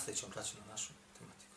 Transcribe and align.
Nastavit 0.00 0.20
ćemo 0.20 0.32
na 0.66 0.72
našu 0.72 0.92
tematiku. 1.18 1.56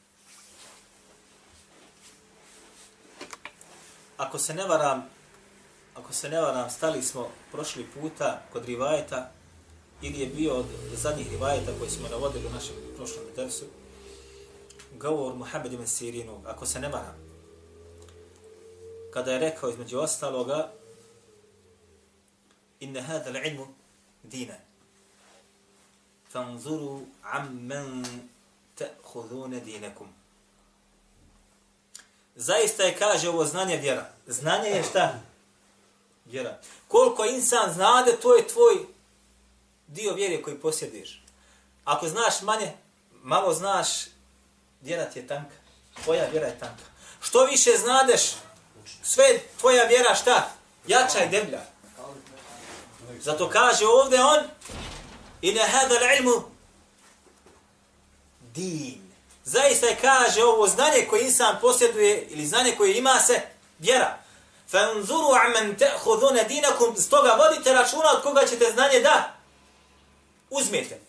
Ako 4.18 4.40
se 4.40 4.54
ne 4.54 4.68
varam, 4.68 5.10
ako 5.96 6.14
se 6.14 6.30
ne 6.30 6.42
varam, 6.42 6.70
stali 6.70 7.04
smo 7.04 7.30
prošli 7.52 7.88
puta 7.94 8.42
kod 8.54 8.66
rivajeta, 8.66 9.32
ili 10.02 10.20
je 10.20 10.28
bio 10.28 10.54
od 10.54 10.66
zadnjih 10.94 11.32
rivajeta 11.32 11.72
koji 11.80 11.90
smo 11.90 12.08
navodili 12.08 12.48
u 12.48 12.50
našem 12.50 12.76
prošlom 12.96 13.26
dersu, 13.36 13.66
govor 14.98 15.36
Muhammed 15.36 15.74
ibn 15.74 15.88
Sirinu, 15.88 16.42
ako 16.46 16.66
se 16.66 16.80
ne 16.80 16.90
varam, 16.90 17.16
kada 19.14 19.32
je 19.32 19.40
rekao 19.40 19.70
između 19.70 20.00
ostaloga, 20.00 20.72
inne 22.80 23.02
hada 23.02 23.32
l'ilmu 23.32 23.68
dina, 24.24 24.56
fanzuru 26.34 27.02
amman 27.24 28.06
ta'khudhuna 28.78 29.60
dinakum. 29.60 30.08
Zaista 32.36 32.84
je, 32.84 32.98
kaže, 32.98 33.30
ovo 33.30 33.46
znanje 33.46 33.78
vjera. 33.78 34.10
Znanje 34.28 34.70
je 34.70 34.84
šta? 34.84 35.20
Vjera. 36.26 36.60
Koliko 36.88 37.26
insan 37.26 37.74
znade, 37.74 38.12
to 38.22 38.36
je 38.36 38.48
tvoj 38.48 38.86
dio 39.88 40.14
vjere 40.14 40.42
koji 40.42 40.60
posjediš. 40.60 41.24
Ako 41.86 42.08
znaš 42.08 42.42
manje, 42.42 42.72
malo 43.12 43.54
znaš, 43.54 43.88
vjera 44.82 45.06
ti 45.06 45.20
je 45.20 45.28
tanka. 45.28 45.56
Tvoja 46.04 46.26
vjera 46.26 46.48
je 46.48 46.60
tanka. 46.60 46.84
Što 47.22 47.46
više 47.46 47.72
znadeš, 47.78 48.22
sve 49.04 49.40
tvoja 49.60 49.84
vjera 49.84 50.16
šta? 50.16 50.50
Jača 50.88 51.24
i 51.24 51.30
deblja. 51.30 51.62
Zato 53.22 53.50
kaže 53.50 53.86
ovdje 53.88 54.24
on, 54.24 54.40
i 55.44 55.52
ne 55.52 55.62
hada 55.62 55.96
ilmu 56.20 56.44
din. 58.54 59.12
Zaista 59.44 59.88
je 59.88 59.98
kaže 60.02 60.44
ovo 60.44 60.68
znanje 60.68 61.08
koje 61.10 61.24
insan 61.24 61.56
posjeduje 61.62 62.28
ili 62.30 62.46
znanje 62.46 62.76
koje 62.78 62.98
ima 62.98 63.20
se 63.20 63.42
vjera. 63.80 64.18
Fanzuru 64.72 65.28
amman 65.46 65.76
ta'khuduna 65.78 66.48
dinakum 66.48 66.96
stoga 66.98 67.38
vodite 67.40 67.74
računa 67.74 68.12
od 68.16 68.24
koga 68.24 68.46
ćete 68.46 68.72
znanje 68.74 69.00
da 69.00 69.34
uzmete. 70.50 71.00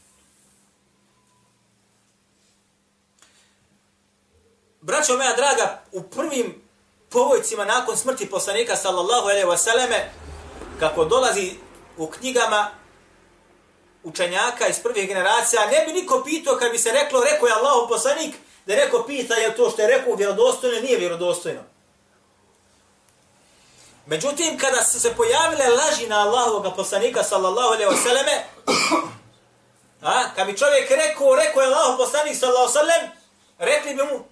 Braćo 4.80 5.16
moja 5.16 5.36
draga, 5.36 5.82
u 5.92 6.02
prvim 6.02 6.62
povojcima 7.08 7.64
nakon 7.64 7.96
smrti 7.96 8.30
poslanika 8.30 8.76
sallallahu 8.76 9.28
alejhi 9.28 9.48
ve 9.48 9.58
selleme 9.58 10.12
kako 10.80 11.04
dolazi 11.04 11.52
u 11.96 12.06
knjigama 12.06 12.83
učenjaka 14.04 14.66
iz 14.66 14.82
prvih 14.82 15.08
generacija, 15.08 15.66
ne 15.66 15.84
bi 15.86 16.00
niko 16.00 16.22
pitao 16.24 16.56
kad 16.56 16.72
bi 16.72 16.78
se 16.78 16.90
reklo, 16.90 17.24
rekao 17.24 17.46
je 17.46 17.54
Allahu 17.54 17.88
poslanik, 17.88 18.34
da 18.66 18.72
je 18.72 18.84
rekao 18.84 19.06
pita 19.06 19.34
je 19.34 19.56
to 19.56 19.70
što 19.70 19.82
je 19.82 19.88
rekao 19.88 20.14
vjerodostojno, 20.14 20.80
nije 20.80 20.98
vjerodostojno. 20.98 21.60
Međutim, 24.06 24.58
kada 24.58 24.82
su 24.84 25.00
se 25.00 25.14
pojavile 25.14 25.68
laži 25.68 26.06
na 26.06 26.20
Allahovog 26.20 26.76
poslanika, 26.76 27.22
sallallahu 27.22 27.72
alaihi 27.72 27.90
wa 27.90 28.02
sallame, 28.02 28.44
a, 30.02 30.34
kad 30.36 30.46
bi 30.46 30.58
čovjek 30.58 30.90
rekao, 30.90 31.36
rekao 31.36 31.62
je 31.62 31.66
Allahov 31.66 31.96
poslanik, 31.96 32.36
sallallahu 32.36 32.78
alaihi 32.78 32.78
wa 32.78 32.98
sallam, 32.98 33.10
rekli 33.58 33.94
bi 33.94 34.02
mu, 34.02 34.24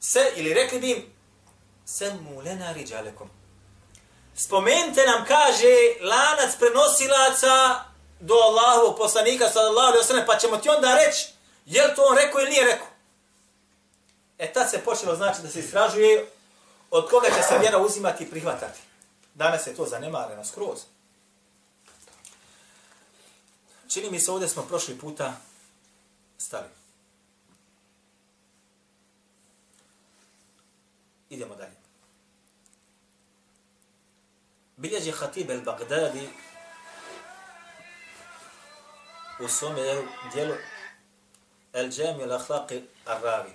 se, 0.00 0.32
ili 0.36 0.54
rekli 0.54 0.78
bi 0.78 0.90
im, 0.90 1.02
semu 1.84 2.40
lena 2.40 2.72
riđalekom. 2.72 3.30
Spomente 4.36 5.06
nam, 5.06 5.24
kaže, 5.24 5.74
lanac 6.00 6.56
prenosilaca 6.58 7.84
do 8.20 8.34
Allahovog 8.34 8.96
poslanika 8.96 9.48
sallallahu 9.48 9.86
alejhi 9.86 9.98
ve 9.98 10.04
sellem 10.04 10.26
pa 10.26 10.38
ćemo 10.38 10.56
ti 10.56 10.68
onda 10.68 10.98
reći 11.06 11.28
je 11.66 11.86
li 11.86 11.94
to 11.94 12.02
on 12.02 12.16
rekao 12.16 12.40
ili 12.40 12.50
nije 12.50 12.64
rekao. 12.64 12.86
E 14.38 14.52
tad 14.52 14.70
se 14.70 14.84
počelo 14.84 15.16
znači 15.16 15.42
da 15.42 15.48
se 15.48 15.60
istražuje 15.60 16.30
od 16.90 17.10
koga 17.10 17.28
će 17.28 17.42
se 17.48 17.58
vjera 17.58 17.78
uzimati 17.78 18.24
i 18.24 18.30
prihvatati. 18.30 18.80
Danas 19.34 19.66
je 19.66 19.74
to 19.74 19.86
zanemareno 19.86 20.44
skroz. 20.44 20.78
Čini 23.88 24.10
mi 24.10 24.20
se 24.20 24.32
ovdje 24.32 24.48
smo 24.48 24.62
prošli 24.62 24.98
puta 24.98 25.36
stali. 26.38 26.68
Idemo 31.30 31.54
dalje. 31.54 31.76
Bilježi 34.76 35.10
Hatib 35.10 35.50
el-Baghdadi 35.50 36.28
u 39.40 39.48
svome 39.48 39.82
dijelu 40.32 40.54
El 41.72 41.90
Džemi 41.90 42.22
al 42.22 42.30
Akhlaqi 42.30 42.82
Ar-Ravi. 43.06 43.50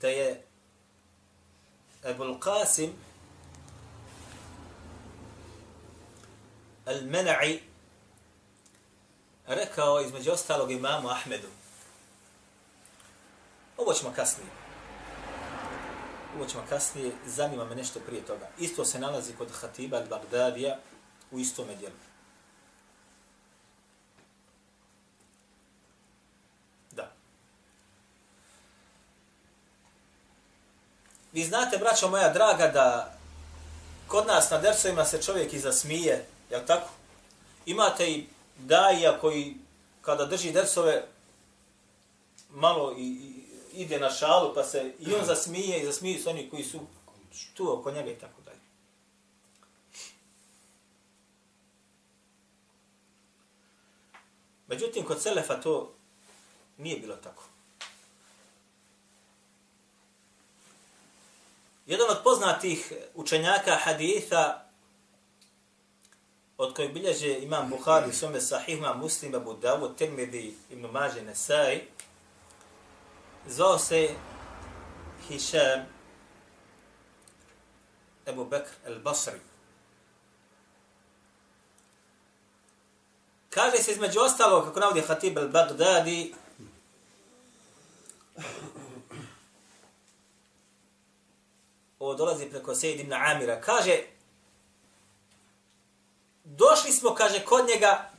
Da 0.00 0.08
je 0.08 0.42
Ebul 2.04 2.38
Qasim 2.38 2.90
Al-Mena'i 6.86 7.58
rekao 9.46 10.00
između 10.00 10.30
ostalog 10.30 10.70
imamu 10.70 11.08
Ahmedu. 11.08 11.48
Ovo 13.76 13.92
ćemo 13.92 14.12
kasnije 14.16 14.57
ovo 16.38 16.48
ćemo 16.48 16.64
kasnije, 16.68 17.12
zanima 17.26 17.64
me 17.64 17.74
nešto 17.74 18.00
prije 18.00 18.22
toga. 18.22 18.48
Isto 18.58 18.84
se 18.84 18.98
nalazi 18.98 19.32
kod 19.32 19.48
Hatiba 19.60 20.02
al-Bagdadija 20.02 20.76
u 21.30 21.38
istome 21.38 21.76
dijelu. 21.76 21.94
Da. 26.90 27.10
Vi 31.32 31.44
znate, 31.44 31.78
braćo 31.78 32.08
moja 32.08 32.32
draga, 32.32 32.66
da 32.66 33.14
kod 34.08 34.26
nas 34.26 34.50
na 34.50 34.58
dersovima 34.58 35.04
se 35.04 35.22
čovjek 35.22 35.52
i 35.52 35.58
zasmije, 35.58 36.26
jel 36.50 36.60
tako? 36.66 36.88
Imate 37.66 38.10
i 38.10 38.26
daija 38.58 39.20
koji 39.20 39.56
kada 40.02 40.26
drži 40.26 40.52
dersove 40.52 41.04
malo 42.50 42.94
i, 42.98 43.02
i 43.02 43.37
ide 43.72 43.98
na 44.00 44.10
šalu, 44.10 44.54
pa 44.54 44.64
se 44.64 44.92
i 44.98 45.14
on 45.14 45.24
zasmije 45.24 45.80
i 45.80 45.86
zasmiju 45.86 46.22
se 46.22 46.28
oni 46.28 46.50
koji 46.50 46.64
su 46.64 46.80
tu 47.54 47.78
oko 47.78 47.90
njega 47.90 48.10
i 48.10 48.18
tako 48.18 48.42
dalje. 48.44 48.58
Međutim, 54.66 55.04
kod 55.04 55.22
Selefa 55.22 55.60
to 55.60 55.94
nije 56.78 56.98
bilo 56.98 57.16
tako. 57.16 57.44
Jedan 61.86 62.10
od 62.10 62.18
poznatih 62.24 62.92
učenjaka 63.14 63.76
haditha 63.82 64.64
od 66.58 66.74
kojeg 66.74 66.92
bilježe 66.92 67.38
imam 67.38 67.70
Bukhari, 67.70 68.12
Sume 68.12 68.40
Sahih, 68.40 68.78
imam 68.78 68.98
Muslim, 68.98 69.34
Abu 69.34 69.54
Dawud, 69.62 69.96
Tirmidhi, 69.96 70.54
Ibn 70.70 70.86
Mađe, 70.92 71.22
Nesai, 71.22 71.80
zvao 73.48 73.78
se 73.78 74.14
Hišam 75.28 75.86
Ebu 78.26 78.44
Bekr 78.44 78.70
el-Basri. 78.86 79.40
Kaže 83.50 83.76
se 83.76 83.92
između 83.92 84.20
ostalog, 84.20 84.64
kako 84.64 84.80
navodi 84.80 85.00
Hatib 85.00 85.38
el-Baghdadi, 85.38 86.34
ovo 91.98 92.14
dolazi 92.14 92.50
preko 92.50 92.74
Sejid 92.74 93.00
ibn 93.00 93.12
Amira, 93.12 93.60
kaže, 93.60 94.02
došli 96.44 96.92
smo, 96.92 97.14
kaže, 97.14 97.44
kod 97.44 97.68
njega, 97.68 98.10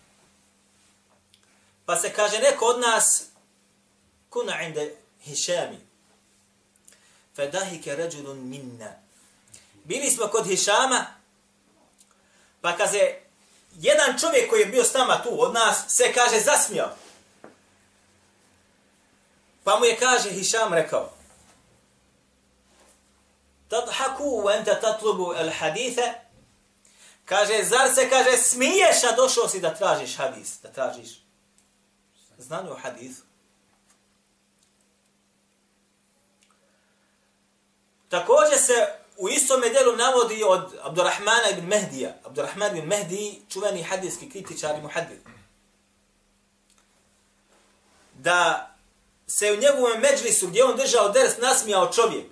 pa 1.86 1.96
se 1.96 2.14
kaže 2.14 2.40
neko 2.40 2.66
od 2.66 2.80
nas, 2.80 3.26
kuna 4.30 4.62
inde 4.62 4.96
Hišami. 5.24 5.80
fedahike 7.36 7.96
ređulun 7.96 8.50
minna. 8.50 8.92
Bili 9.84 10.12
smo 10.12 10.28
kod 10.28 10.48
Hišama, 10.48 11.06
pa 12.62 12.78
kaže, 12.78 13.16
jedan 13.76 14.20
čovjek 14.20 14.50
koji 14.50 14.60
je 14.60 14.66
bio 14.66 14.84
s 14.84 14.94
nama 14.94 15.24
tu 15.24 15.44
od 15.44 15.54
nas, 15.54 15.78
se 15.88 16.14
kaže, 16.14 16.40
zasmijao. 16.40 16.96
Pa 19.64 19.80
mu 19.80 19.86
je 19.86 19.98
kaže 19.98 20.30
Hišam 20.30 20.74
rekao, 20.74 21.14
Tadhaku 23.70 24.42
wa 24.42 24.58
anta 24.58 24.80
tatlubu 24.82 25.34
al 25.38 25.50
haditha. 25.50 26.14
Kaže, 27.26 27.64
zar 27.64 27.94
se, 27.96 28.10
kaže, 28.10 28.38
smiješ, 28.38 29.04
a 29.12 29.16
došao 29.16 29.50
si 29.50 29.60
da 29.60 29.76
tražiš 29.76 30.18
hadis, 30.18 30.60
da 30.62 30.72
tražiš 30.72 31.10
znanje 32.38 32.72
o 32.72 32.76
hadisu. 32.76 33.29
Također 38.10 38.58
se 38.60 38.88
u 39.18 39.30
istom 39.30 39.62
delu 39.62 39.96
navodi 39.96 40.44
od 40.44 40.76
Abdurrahmana 40.82 41.50
ibn 41.52 41.68
Mehdija. 41.68 42.14
Abdurrahman 42.26 42.78
ibn 42.78 42.88
Mehdi, 42.88 43.42
čuveni 43.50 43.84
hadijski 43.84 44.30
kritičar 44.30 44.76
i 44.78 44.82
muhadid. 44.82 45.20
Da 48.14 48.70
se 49.28 49.52
u 49.52 49.56
njegovom 49.56 50.00
međlisu 50.00 50.48
gdje 50.48 50.64
on 50.64 50.78
držao 50.78 51.10
ders 51.10 51.38
nasmijao 51.38 51.94
čovjek. 51.94 52.26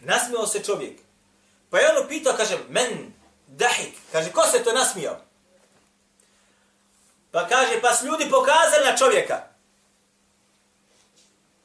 Nasmijao 0.00 0.46
se 0.46 0.64
čovjek. 0.64 1.00
Pa 1.70 1.78
je 1.78 1.90
on 1.90 2.04
upitao, 2.04 2.36
kaže, 2.36 2.58
men 2.68 3.14
dahik. 3.46 3.94
Kaže, 4.12 4.32
ko 4.32 4.46
se 4.46 4.64
to 4.64 4.72
nasmijao? 4.72 5.20
Pa 7.30 7.48
kaže, 7.48 7.80
pa 7.80 7.94
su 7.94 8.06
ljudi 8.06 8.30
pokazali 8.30 8.84
na 8.84 8.96
čovjeka. 8.96 9.51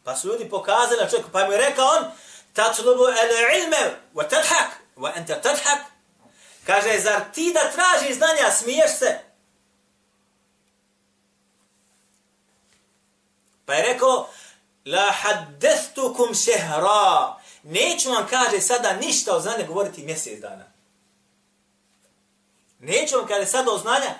Pa 0.08 0.16
su 0.16 0.28
ljudi 0.28 0.50
pokazali 0.50 1.02
na 1.02 1.10
čovjeku, 1.10 1.30
Pa 1.32 1.46
mu 1.46 1.52
je 1.52 1.58
rekao 1.58 1.86
on, 1.86 2.12
tatlubu 2.54 3.04
el 3.04 3.62
ilme, 3.62 3.96
wa 4.14 4.30
tadhak, 4.30 4.70
wa 4.98 5.18
ente 5.18 5.42
tadhak. 5.42 5.80
Kaže, 6.66 7.00
zar 7.00 7.22
ti 7.34 7.54
da 7.54 7.72
tražiš 7.72 8.18
znanja, 8.18 8.52
smiješ 8.52 8.92
se? 9.00 9.20
Pa 13.66 13.74
je 13.74 13.94
rekao, 13.94 14.30
la 14.86 15.12
haddestukum 15.12 16.36
šehra. 16.36 17.36
Neću 17.64 18.12
vam, 18.12 18.28
kaže, 18.30 18.62
sada 18.62 18.94
ništa 18.94 19.36
o 19.36 19.40
znanju 19.40 19.66
govoriti 19.68 20.06
mjesec 20.06 20.40
dana. 20.40 20.66
Neću 22.80 23.18
vam, 23.18 23.28
kaže, 23.28 23.46
sada 23.46 23.72
o 23.72 23.78
znanja, 23.78 24.16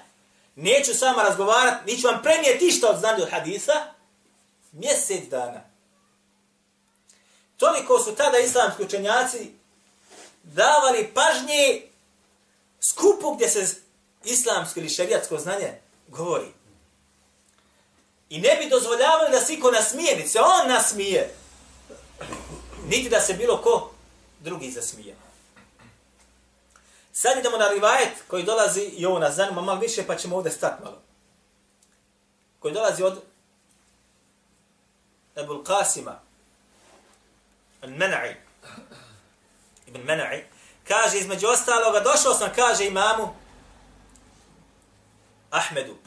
neću 0.56 0.94
sama 0.94 1.24
razgovarati, 1.24 1.92
neću 1.92 2.08
vam 2.08 2.24
prenijeti 2.24 2.66
ništa 2.66 2.90
od 2.90 3.00
znanja 3.00 3.24
od 3.24 3.32
hadisa, 3.32 3.94
mjesec 4.72 5.30
dana. 5.30 5.77
Toliko 7.58 8.00
su 8.00 8.16
tada 8.16 8.38
islamski 8.38 8.84
učenjaci 8.84 9.52
davali 10.44 11.12
pažnje 11.14 11.82
skupu 12.80 13.36
gdje 13.36 13.50
se 13.50 13.76
islamsko 14.24 14.80
ili 14.80 14.90
šerijatsko 14.90 15.38
znanje 15.38 15.82
govori. 16.08 16.54
I 18.30 18.40
ne 18.40 18.56
bi 18.56 18.70
dozvoljavali 18.70 19.32
da 19.32 19.40
se 19.40 19.54
iko 19.54 19.72
nasmije, 19.72 20.16
niti 20.16 20.30
se 20.30 20.40
on 20.40 20.68
nasmije. 20.68 21.36
Niti 22.88 23.10
da 23.10 23.22
se 23.22 23.34
bilo 23.34 23.62
ko 23.62 23.92
drugi 24.40 24.72
zasmije. 24.72 25.16
Sad 27.14 27.38
idemo 27.38 27.58
na 27.58 27.70
rivajet 27.70 28.14
koji 28.28 28.44
dolazi, 28.44 28.82
i 28.82 29.06
ovo 29.06 29.20
nas 29.20 29.36
zanima 29.36 29.62
malo 29.62 29.80
više, 29.80 30.08
pa 30.08 30.16
ćemo 30.16 30.36
ovdje 30.36 30.52
stati 30.52 30.84
malo. 30.84 31.02
Koji 32.60 32.74
dolazi 32.74 33.04
od 33.04 33.22
Ebul 35.36 35.64
Qasima, 35.64 36.14
Al-Mena'i, 37.82 38.36
Ibn 39.88 40.00
Mena'i, 40.00 40.44
kaže 40.88 41.18
između 41.18 41.48
ostaloga, 41.48 42.00
došao 42.00 42.34
sam, 42.34 42.50
kaže 42.56 42.86
imamu, 42.86 43.36
Ahmedu, 45.52 45.98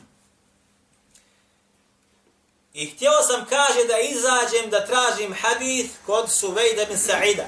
I 2.74 2.86
htio 2.86 3.10
sam, 3.22 3.46
kaže, 3.48 3.84
da 3.84 3.98
izađem 3.98 4.70
da 4.70 4.86
tražim 4.86 5.34
hadith 5.34 5.90
kod 6.06 6.32
Suvejda 6.32 6.84
bin 6.84 6.96
Sa'ida. 6.96 7.44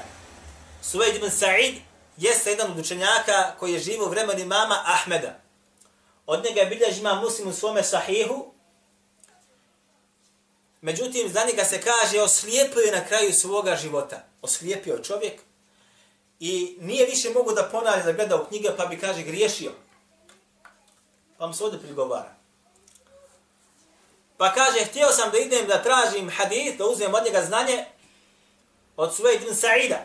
Suvejd 0.81 1.21
bin 1.21 1.29
Sa'id 1.31 1.75
jeste 2.17 2.49
jedan 2.49 2.71
od 2.71 2.79
učenjaka 2.79 3.55
koji 3.59 3.73
je 3.73 3.79
živo 3.79 4.05
u 4.05 4.09
vremenu 4.09 4.45
mama 4.45 4.83
Ahmeda. 4.85 5.39
Od 6.25 6.43
njega 6.43 6.59
je 6.59 6.65
bilježi 6.65 6.99
ima 6.99 7.13
muslim 7.13 7.47
u 7.47 7.53
svome 7.53 7.83
sahihu. 7.83 8.53
Međutim, 10.83 11.29
za 11.29 11.45
njega 11.45 11.63
se 11.63 11.81
kaže, 11.81 12.21
oslijepio 12.21 12.81
je 12.81 12.91
na 12.91 13.05
kraju 13.05 13.33
svoga 13.33 13.75
života. 13.75 14.23
Oslijepio 14.41 14.99
čovjek 15.03 15.41
i 16.39 16.77
nije 16.79 17.05
više 17.05 17.29
mogu 17.29 17.51
da 17.51 17.69
ponavlja 17.71 18.03
da 18.03 18.11
gleda 18.11 18.35
u 18.35 18.45
knjige, 18.45 18.69
pa 18.77 18.85
bi, 18.85 18.99
kaže, 18.99 19.23
griješio. 19.23 19.71
Pa 21.37 21.47
mu 21.47 21.53
se 21.53 21.63
ovdje 21.63 21.79
prigovara. 21.79 22.35
Pa 24.37 24.53
kaže, 24.53 24.85
htio 24.85 25.07
sam 25.07 25.31
da 25.31 25.37
idem 25.37 25.67
da 25.67 25.83
tražim 25.83 26.29
hadith, 26.29 26.77
da 26.77 26.85
uzmem 26.85 27.13
od 27.13 27.23
njega 27.25 27.41
znanje 27.41 27.85
od 28.97 29.15
svoje 29.15 29.35
ibn 29.35 29.55
Sa'ida. 29.55 29.99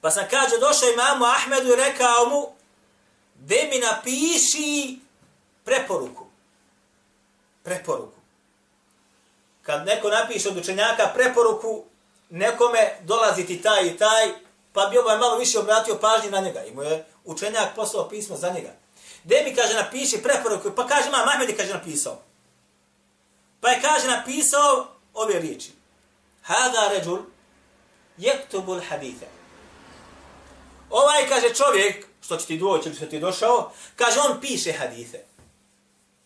Pa 0.00 0.10
sam 0.10 0.24
kaže, 0.30 0.58
došao 0.60 0.92
imamu 0.92 1.24
Ahmedu 1.24 1.72
i 1.72 1.76
rekao 1.76 2.28
mu, 2.28 2.52
da 3.34 3.56
mi 3.70 3.78
napiši 3.78 4.98
preporuku. 5.64 6.26
Preporuku. 7.62 8.17
Kad 9.68 9.86
neko 9.86 10.08
napiše 10.08 10.48
od 10.48 10.56
učenjaka 10.56 11.10
preporuku, 11.14 11.84
nekome 12.30 12.90
dolazi 13.00 13.46
ti 13.46 13.62
taj 13.62 13.86
i 13.86 13.96
taj, 13.96 14.28
pa 14.72 14.86
bi 14.86 14.98
ovaj 14.98 15.18
malo 15.18 15.38
više 15.38 15.58
obratio 15.58 15.98
pažnju 16.00 16.30
na 16.30 16.40
njega. 16.40 16.64
I 16.64 16.74
mu 16.74 16.82
je 16.82 17.04
učenjak 17.24 17.74
poslao 17.76 18.08
pismo 18.08 18.36
za 18.36 18.50
njega. 18.50 18.72
Da 19.24 19.36
mi 19.44 19.54
kaže, 19.54 19.74
napiši 19.74 20.22
preporuku, 20.22 20.70
pa 20.76 20.86
kaže, 20.86 21.10
ma 21.10 21.24
Mahmed 21.24 21.48
je 21.48 21.56
kaže, 21.56 21.74
napisao. 21.74 22.22
Pa 23.60 23.68
je 23.68 23.80
kaže 23.80 24.06
napisao 24.06 24.86
ove 25.14 25.40
riječi. 25.40 25.72
Hada 26.42 26.88
ređul 26.92 27.18
jektubul 28.16 28.80
haditha. 28.88 29.26
Ovaj 30.90 31.28
kaže 31.28 31.54
čovjek, 31.54 32.06
što 32.22 32.36
će 32.36 32.46
ti 32.46 32.58
doći 32.58 32.94
što 32.94 33.06
ti 33.06 33.20
došao, 33.20 33.72
kaže 33.96 34.20
on 34.20 34.40
piše 34.40 34.72
hadithe. 34.72 35.18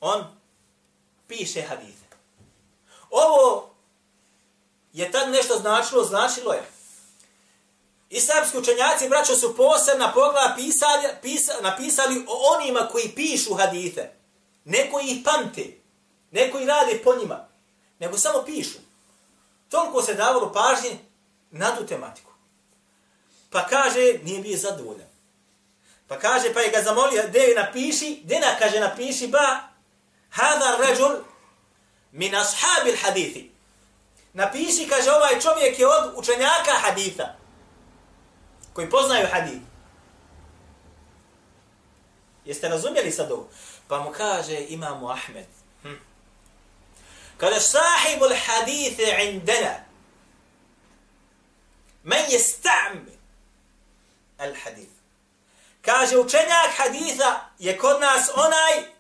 On 0.00 0.24
piše 1.28 1.62
hadithe. 1.62 2.11
Ovo 3.12 3.70
je 4.92 5.12
tad 5.12 5.30
nešto 5.30 5.58
značilo, 5.58 6.04
značilo 6.04 6.52
je. 6.52 6.62
Islamski 8.10 8.58
učenjaci, 8.58 9.08
braćo, 9.08 9.36
su 9.36 9.56
posebna 9.56 10.12
pogleda 10.12 10.54
pisali, 10.56 11.08
pisa, 11.22 11.52
napisali 11.62 12.24
o 12.28 12.54
onima 12.56 12.88
koji 12.92 13.08
pišu 13.08 13.54
hadithe. 13.54 14.10
Neko 14.64 15.00
ih 15.00 15.18
pamte. 15.24 15.66
Neko 16.30 16.58
i 16.58 16.66
rade 16.66 17.00
po 17.04 17.14
njima, 17.14 17.48
nego 17.98 18.18
samo 18.18 18.42
pišu. 18.42 18.78
Toliko 19.68 20.02
se 20.02 20.14
davalo 20.14 20.52
pažnje 20.52 20.98
na 21.50 21.76
tu 21.76 21.86
tematiku. 21.86 22.32
Pa 23.50 23.66
kaže, 23.66 24.18
nije 24.22 24.40
bio 24.40 24.58
zadovoljan. 24.58 25.08
Pa 26.08 26.18
kaže, 26.18 26.54
pa 26.54 26.60
je 26.60 26.70
ga 26.70 26.82
zamolio, 26.82 27.22
gdje 27.28 27.38
je 27.38 27.54
napiši, 27.54 28.20
gdje 28.24 28.40
na 28.40 28.58
kaže 28.58 28.80
napiši, 28.80 29.26
ba, 29.26 29.60
hada 30.30 30.76
ređul 30.76 31.31
min 32.12 32.34
ashabil 32.34 32.96
hadithi. 33.02 33.50
Napiši, 34.32 34.88
kaže, 34.88 35.10
ovaj 35.10 35.40
čovjek 35.40 35.78
je 35.78 35.86
od 35.86 36.12
učenjaka 36.16 36.72
haditha, 36.82 37.34
koji 38.72 38.90
poznaju 38.90 39.26
hadith. 39.32 39.62
Jeste 42.44 42.68
razumjeli 42.68 43.10
sad 43.10 43.32
ovo? 43.32 43.48
Pa 43.88 44.00
mu 44.00 44.10
kaže, 44.10 44.66
imamu 44.68 45.10
Ahmed, 45.10 45.46
hm. 45.82 45.94
Kada 47.36 47.60
sahibu 47.60 48.24
l-hadithi 48.24 49.30
indena, 49.30 49.74
men 52.02 52.24
je 52.30 52.38
sta'mi 52.38 53.16
al-hadith. 54.38 54.92
Kaže, 55.82 56.18
učenjak 56.18 56.70
haditha 56.76 57.50
je 57.58 57.78
kod 57.78 58.00
nas 58.00 58.30
onaj 58.34 58.92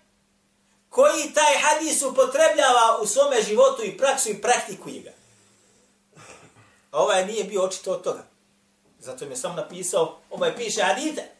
koji 0.92 1.32
taj 1.34 1.54
hadis 1.62 2.02
upotrebljava 2.02 2.98
u 3.02 3.06
svome 3.06 3.42
životu 3.42 3.82
i 3.84 3.98
praksu 3.98 4.30
i 4.30 4.40
praktikuje 4.40 5.00
ga. 5.00 5.12
Ovaj 6.92 7.26
nije 7.26 7.44
bio 7.44 7.62
očito 7.62 7.92
od 7.92 8.02
toga. 8.02 8.24
Zato 8.98 9.24
mi 9.24 9.30
je 9.30 9.36
sam 9.36 9.56
napisao, 9.56 10.18
ovaj 10.30 10.56
piše 10.56 10.82
hadite. 10.82 11.30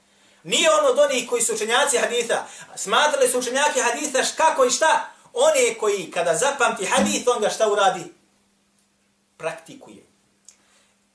Nije 0.42 0.71
on 0.71 0.87
od 0.87 0.99
onih 0.99 1.28
koji 1.28 1.42
su 1.42 1.54
učenjaci 1.54 1.99
haditha. 1.99 2.44
Smatrali 2.76 3.28
su 3.28 3.38
učenjaki 3.38 3.80
haditha 3.80 4.18
kako 4.37 4.64
i 4.64 4.71
šta? 4.71 5.12
one 5.32 5.78
koji 5.78 6.11
kada 6.11 6.35
zapamti 6.35 6.87
hadith, 6.87 7.28
on 7.28 7.42
ga 7.42 7.50
šta 7.50 7.68
uradi? 7.68 8.04
Praktikuje. 9.37 10.02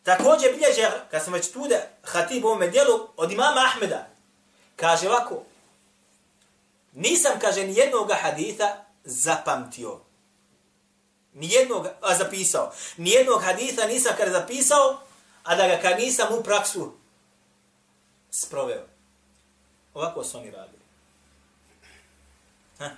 Također 0.04 0.52
bilježe, 0.54 0.92
kad 1.12 1.24
sam 1.24 1.34
već 1.34 1.52
tude, 1.52 1.90
hatib 2.04 2.46
u 2.46 2.48
ovome 2.48 2.68
dijelu, 2.68 3.08
od 3.18 3.32
imama 3.32 3.62
Ahmeda, 3.66 4.08
kaže 4.76 5.10
ovako, 5.10 5.44
nisam, 6.98 7.40
kaže, 7.42 7.68
ni 7.68 7.76
jednog 7.76 8.12
haditha 8.22 8.86
zapamtio. 9.04 10.00
Nijednog, 11.34 11.88
a 12.02 12.16
zapisao. 12.16 12.72
Ni 12.98 13.10
jednog 13.10 13.42
haditha 13.44 13.86
nisam 13.86 14.14
kaže, 14.18 14.32
zapisao, 14.32 15.00
a 15.44 15.56
da 15.56 15.68
ga 15.68 15.82
kad 15.82 16.00
nisam 16.00 16.28
u 16.34 16.44
praksu 16.44 16.94
sproveo. 18.32 18.86
Ovako 19.94 20.24
su 20.24 20.38
oni 20.38 20.52
radili. 20.52 20.84
Ha. 22.80 22.90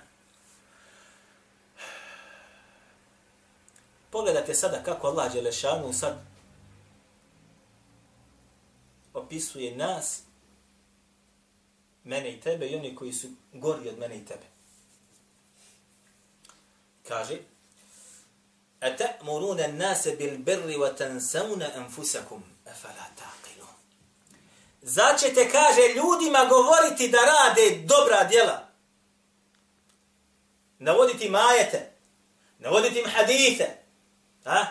Pogledajte 4.10 4.54
sada 4.54 4.82
kako 4.82 5.06
Allah 5.06 5.32
Đelešanu 5.32 5.92
sad 5.92 6.30
opisuje 9.14 9.76
nas, 9.76 10.22
mene 12.03 12.31
i 12.31 12.41
tebe 12.41 12.67
i 12.67 12.75
oni 12.75 12.95
koji 12.95 13.13
su 13.13 13.27
gori 13.53 13.89
od 13.89 13.97
mene 13.99 14.17
i 14.17 14.25
tebe. 14.25 14.45
Kaže, 17.07 17.39
أتأمرون 18.83 19.59
الناس 19.59 20.07
بالبر 20.07 20.79
وتنسون 20.79 21.61
أنفسكم 21.61 22.41
أفلا 22.67 23.05
تعقلون 23.17 23.75
Začete, 24.81 25.51
kaže, 25.51 25.81
ljudima 25.95 26.45
govoriti 26.45 27.07
da 27.07 27.17
rade 27.17 27.83
dobra 27.85 28.23
djela. 28.23 28.67
Navoditi 30.79 31.25
im 31.25 31.35
ajete, 31.35 31.91
navoditi 32.59 32.99
im 32.99 33.09
hadite, 33.09 33.77
a? 34.45 34.65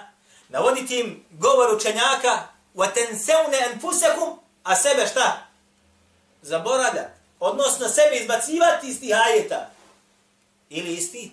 navoditi 0.48 1.00
im 1.00 1.24
govor 1.30 1.74
učenjaka, 1.76 2.48
وَتَنْسَوْنَ 2.74 3.54
أَنْفُسَكُمْ 3.54 4.36
A 4.64 4.76
sebe 4.76 5.06
šta? 5.06 5.46
Zaboravlja. 6.42 7.10
Odnosno 7.39 7.87
sebe 7.87 8.17
izbacivati 8.17 8.87
iz 8.87 8.99
tih 8.99 9.15
ajeta. 9.15 9.69
Ili 10.69 10.93
isti 10.93 11.31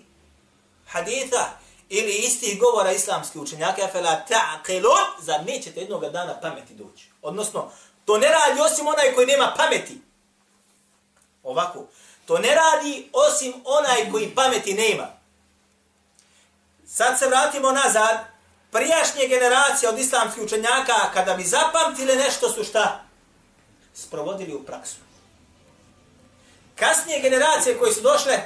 haditha, 0.87 1.49
ili 1.89 2.15
isti 2.15 2.57
govora 2.61 2.91
islamskih 2.91 3.41
učenjaka, 3.41 3.87
fela 3.91 4.25
ta'qilun, 4.29 5.05
za 5.19 5.37
nećete 5.37 5.79
jednog 5.79 6.05
dana 6.11 6.39
pameti 6.41 6.73
doći. 6.73 7.09
Odnosno, 7.21 7.71
to 8.05 8.17
ne 8.17 8.27
radi 8.27 8.61
osim 8.61 8.87
onaj 8.87 9.13
koji 9.15 9.27
nema 9.27 9.53
pameti. 9.57 10.01
Ovako. 11.43 11.85
To 12.25 12.37
ne 12.37 12.55
radi 12.55 13.09
osim 13.13 13.53
onaj 13.65 14.11
koji 14.11 14.35
pameti 14.35 14.73
nema. 14.73 15.07
Sad 16.87 17.19
se 17.19 17.27
vratimo 17.27 17.71
nazad. 17.71 18.17
Prijašnje 18.71 19.27
generacije 19.27 19.89
od 19.89 19.99
islamskih 19.99 20.43
učenjaka, 20.43 21.11
kada 21.13 21.33
bi 21.33 21.43
zapamtile 21.43 22.15
nešto 22.15 22.49
su 22.49 22.63
šta? 22.63 23.03
Sprovodili 23.93 24.53
u 24.53 24.63
praksu 24.63 25.06
Kasnije 26.76 27.20
generacije 27.20 27.78
koje 27.78 27.92
su 27.92 28.00
došle, 28.00 28.38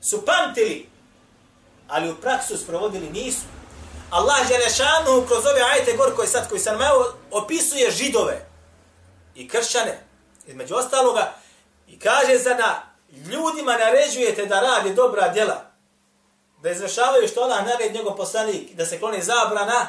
su 0.00 0.24
pamtili 0.24 0.88
ali 1.88 2.10
u 2.10 2.16
praksu 2.16 2.58
sprovodili 2.58 3.10
nisu. 3.10 3.44
Allah 4.10 4.48
Đelešanu 4.48 5.26
kroz 5.26 5.46
ove 5.46 5.60
ajete 5.72 5.96
gor 5.96 6.16
koje 6.16 6.28
sad 6.28 6.48
koji 6.48 6.60
sam 6.60 6.74
imao 6.74 7.12
opisuje 7.30 7.90
židove 7.90 8.46
i 9.34 9.48
kršćane 9.48 10.00
između 10.46 10.74
ostaloga 10.74 11.34
i 11.88 11.98
kaže 11.98 12.38
za 12.38 12.54
na 12.54 12.82
ljudima 13.12 13.72
naređujete 13.72 14.46
da 14.46 14.60
radi 14.60 14.94
dobra 14.94 15.28
djela 15.28 15.70
da 16.62 16.70
izvršavaju 16.70 17.28
što 17.28 17.40
Allah 17.40 17.66
nared 17.66 17.94
njegov 17.94 18.16
poslanik 18.16 18.74
da 18.74 18.86
se 18.86 18.98
kloni 18.98 19.22
zabrana 19.22 19.88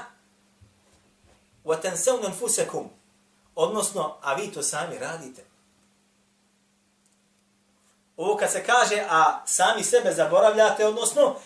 وَتَنْسَوْنَ 1.65 2.25
انْفُسَكُمْ 2.25 2.84
odnosno 3.56 4.18
a 4.22 4.34
vi 4.34 4.51
to 4.51 4.63
sami 4.63 4.98
radite 4.98 5.44
ovo 8.21 8.37
kad 8.37 8.53
se 8.53 8.65
kaže 8.65 9.05
a 9.11 9.43
sami 9.47 9.85
sebe 9.85 10.12
zaboravljate 10.12 10.87
odnosno 10.87 11.37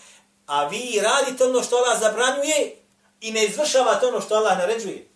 a 0.45 0.67
vi 0.67 1.01
radite 1.03 1.43
ono 1.43 1.63
što 1.63 1.75
Allah 1.75 1.99
zabranjuje 1.99 2.75
i 3.21 3.31
ne 3.31 3.45
izvršavate 3.45 4.05
ono 4.05 4.21
što 4.21 4.35
Allah 4.35 4.57
naređuje. 4.57 5.07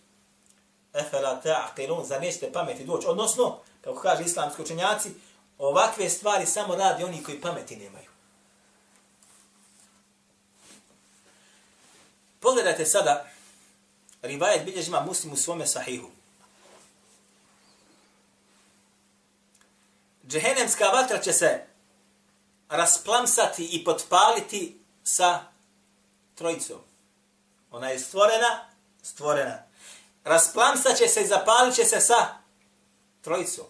Efela 0.94 1.40
ta'qilun, 1.44 2.04
za 2.04 2.18
nećete 2.18 2.52
pameti 2.52 2.84
doći. 2.84 3.06
Odnosno, 3.06 3.58
kako 3.80 4.00
kaže 4.00 4.22
islamski 4.22 4.62
učenjaci, 4.62 5.10
ovakve 5.58 6.08
stvari 6.08 6.46
samo 6.46 6.76
radi 6.76 7.04
oni 7.04 7.22
koji 7.22 7.40
pameti 7.40 7.76
nemaju. 7.76 8.10
Pogledajte 12.40 12.86
sada, 12.86 13.26
rivajet 14.22 14.64
bilježima 14.64 15.00
muslim 15.00 15.32
u 15.32 15.36
svome 15.36 15.66
sahihu. 15.66 16.08
Džehennemska 20.30 20.84
vatra 20.84 21.18
će 21.18 21.32
se 21.32 21.64
rasplamsati 22.68 23.68
i 23.72 23.84
potpaliti 23.84 24.80
sa 25.04 25.40
trojicom. 26.34 26.80
Ona 27.70 27.88
je 27.88 27.98
stvorena, 27.98 28.68
stvorena. 29.02 29.62
Rasplamsat 30.24 30.96
će 30.96 31.08
se 31.08 31.22
i 31.22 31.26
zapalit 31.26 31.74
će 31.74 31.84
se 31.84 32.00
sa 32.00 32.26
trojicom. 33.22 33.66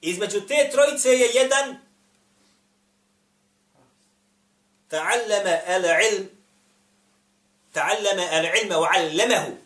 Između 0.00 0.40
te 0.40 0.70
trojice 0.72 1.08
je 1.08 1.30
jedan 1.34 1.78
ta'allama 4.90 5.54
al-ilm 5.66 6.28
ta'allama 7.74 8.24
al-ilma 8.38 8.76
wa 8.76 8.88
'allamahu 8.92 9.56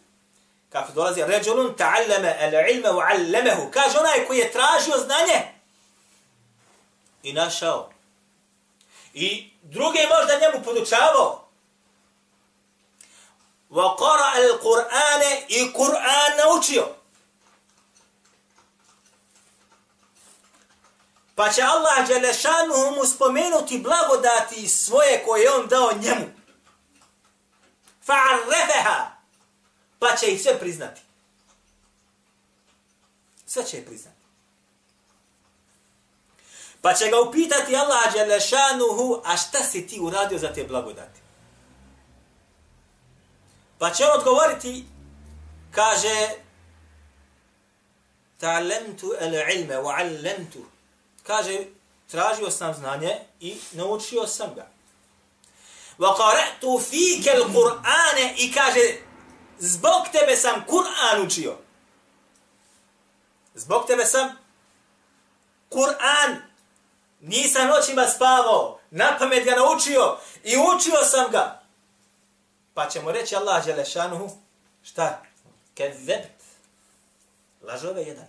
kako 0.71 0.93
dolazi 0.93 1.21
rajulun 1.21 1.75
ta'allama 1.77 2.31
al-ilma 2.41 2.89
wa 2.89 3.05
'allamahu 3.09 3.71
kaže 3.71 3.99
onaj 3.99 4.27
koji 4.27 4.39
je 4.39 4.53
tražio 4.53 5.05
znanje 5.05 5.56
i 7.27 7.33
našao 7.33 7.91
I 9.15 9.51
druge 9.63 9.99
možda 10.09 10.39
njemu 10.39 10.65
podučavao. 10.65 11.49
Wa 13.71 13.97
qara 13.99 14.29
al-Qur'ane 14.37 15.45
i 15.49 15.73
Kur'an 15.73 16.37
naučio. 16.39 16.89
Pa 21.35 21.53
će 21.53 21.63
Allah 21.63 22.09
Đelešanu 22.09 22.91
mu 22.97 23.05
spomenuti 23.05 23.79
blagodati 23.79 24.69
svoje 24.69 25.23
koje 25.25 25.51
on 25.51 25.67
dao 25.67 25.93
njemu. 26.01 26.27
Fa'arrefeha. 28.07 29.05
Pa 29.99 30.17
će 30.17 30.27
ih 30.27 30.43
sve 30.43 30.59
priznati. 30.59 31.01
Sve 33.47 33.65
će 33.65 33.79
ih 33.79 33.85
priznati. 33.87 34.16
Pa 36.87 36.95
će 36.95 37.09
ga 37.09 37.21
upitati 37.21 37.77
Allah 37.77 38.13
Đelešanuhu, 38.13 39.23
a 39.25 39.37
šta 39.37 39.59
si 39.59 39.87
ti 39.87 40.01
uradio 40.01 40.39
za 40.39 40.53
te 40.53 40.65
blagodati? 40.65 41.21
Pa 43.79 43.91
će 43.91 44.05
on 44.05 44.19
odgovoriti, 44.19 44.85
kaže, 45.71 46.29
ta'allamtu 48.41 49.07
al-ilme 49.21 49.75
wa 49.75 49.95
'allamtu. 49.99 50.63
Kaže, 51.23 51.65
tražio 52.11 52.51
sam 52.51 52.75
znanje 52.75 53.19
i 53.41 53.57
naučio 53.73 54.27
sam 54.27 54.55
ga. 54.55 54.67
Wa 55.99 56.17
qara'tu 56.17 56.81
fike 56.83 57.31
al-Qur'ana 57.31 58.35
i 58.37 58.53
kaže, 58.53 58.95
zbog 59.59 60.07
tebe 60.13 60.37
sam 60.37 60.65
Kur'an 60.69 61.27
učio. 61.27 61.57
Zbog 63.55 63.87
tebe 63.87 64.05
sam 64.05 64.37
Kur'an 65.71 66.46
Nisam 67.27 67.69
noćima 67.69 68.07
spavao, 68.07 68.81
na 68.91 69.19
pamet 69.19 69.45
ga 69.45 69.51
naučio 69.51 70.17
i 70.45 70.57
učio 70.57 71.05
sam 71.05 71.31
ga. 71.31 71.63
Pa 72.75 72.89
ćemo 72.89 73.13
reći 73.13 73.37
Allah 73.37 73.65
Đelešanuhu, 73.65 74.31
šta? 74.83 75.23
Kezebt. 75.75 76.43
Lažove 77.63 78.03
jedan. 78.03 78.25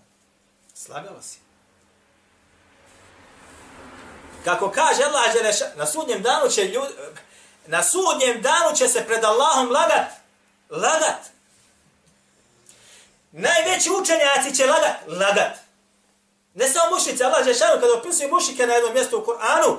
Slagao 0.73 1.21
si. 1.21 1.37
Kako 4.43 4.71
kaže 4.71 5.03
Allah 5.03 5.33
Đelešanuhu, 5.33 5.77
na 5.77 5.85
sudnjem 5.85 6.21
danu 6.21 6.49
će 6.49 6.63
ljudi, 6.63 6.93
na 7.67 7.83
sudnjem 7.83 8.41
danu 8.41 8.75
će 8.75 8.87
se 8.87 9.05
pred 9.05 9.23
Allahom 9.23 9.71
lagat. 9.71 10.11
Lagat. 10.69 11.21
Najveći 13.31 13.89
učenjaci 14.01 14.55
će 14.55 14.65
lagat. 14.65 14.95
Lagat. 15.07 15.66
Ne 16.57 16.69
samo 16.69 16.95
mušice, 16.95 17.23
Allah 17.23 17.45
Žešanu 17.45 17.81
kada 17.81 17.93
opisuje 17.93 18.31
mušike 18.31 18.67
na 18.67 18.73
jednom 18.73 18.93
mjestu 18.93 19.17
u 19.17 19.25
Kur'anu, 19.25 19.77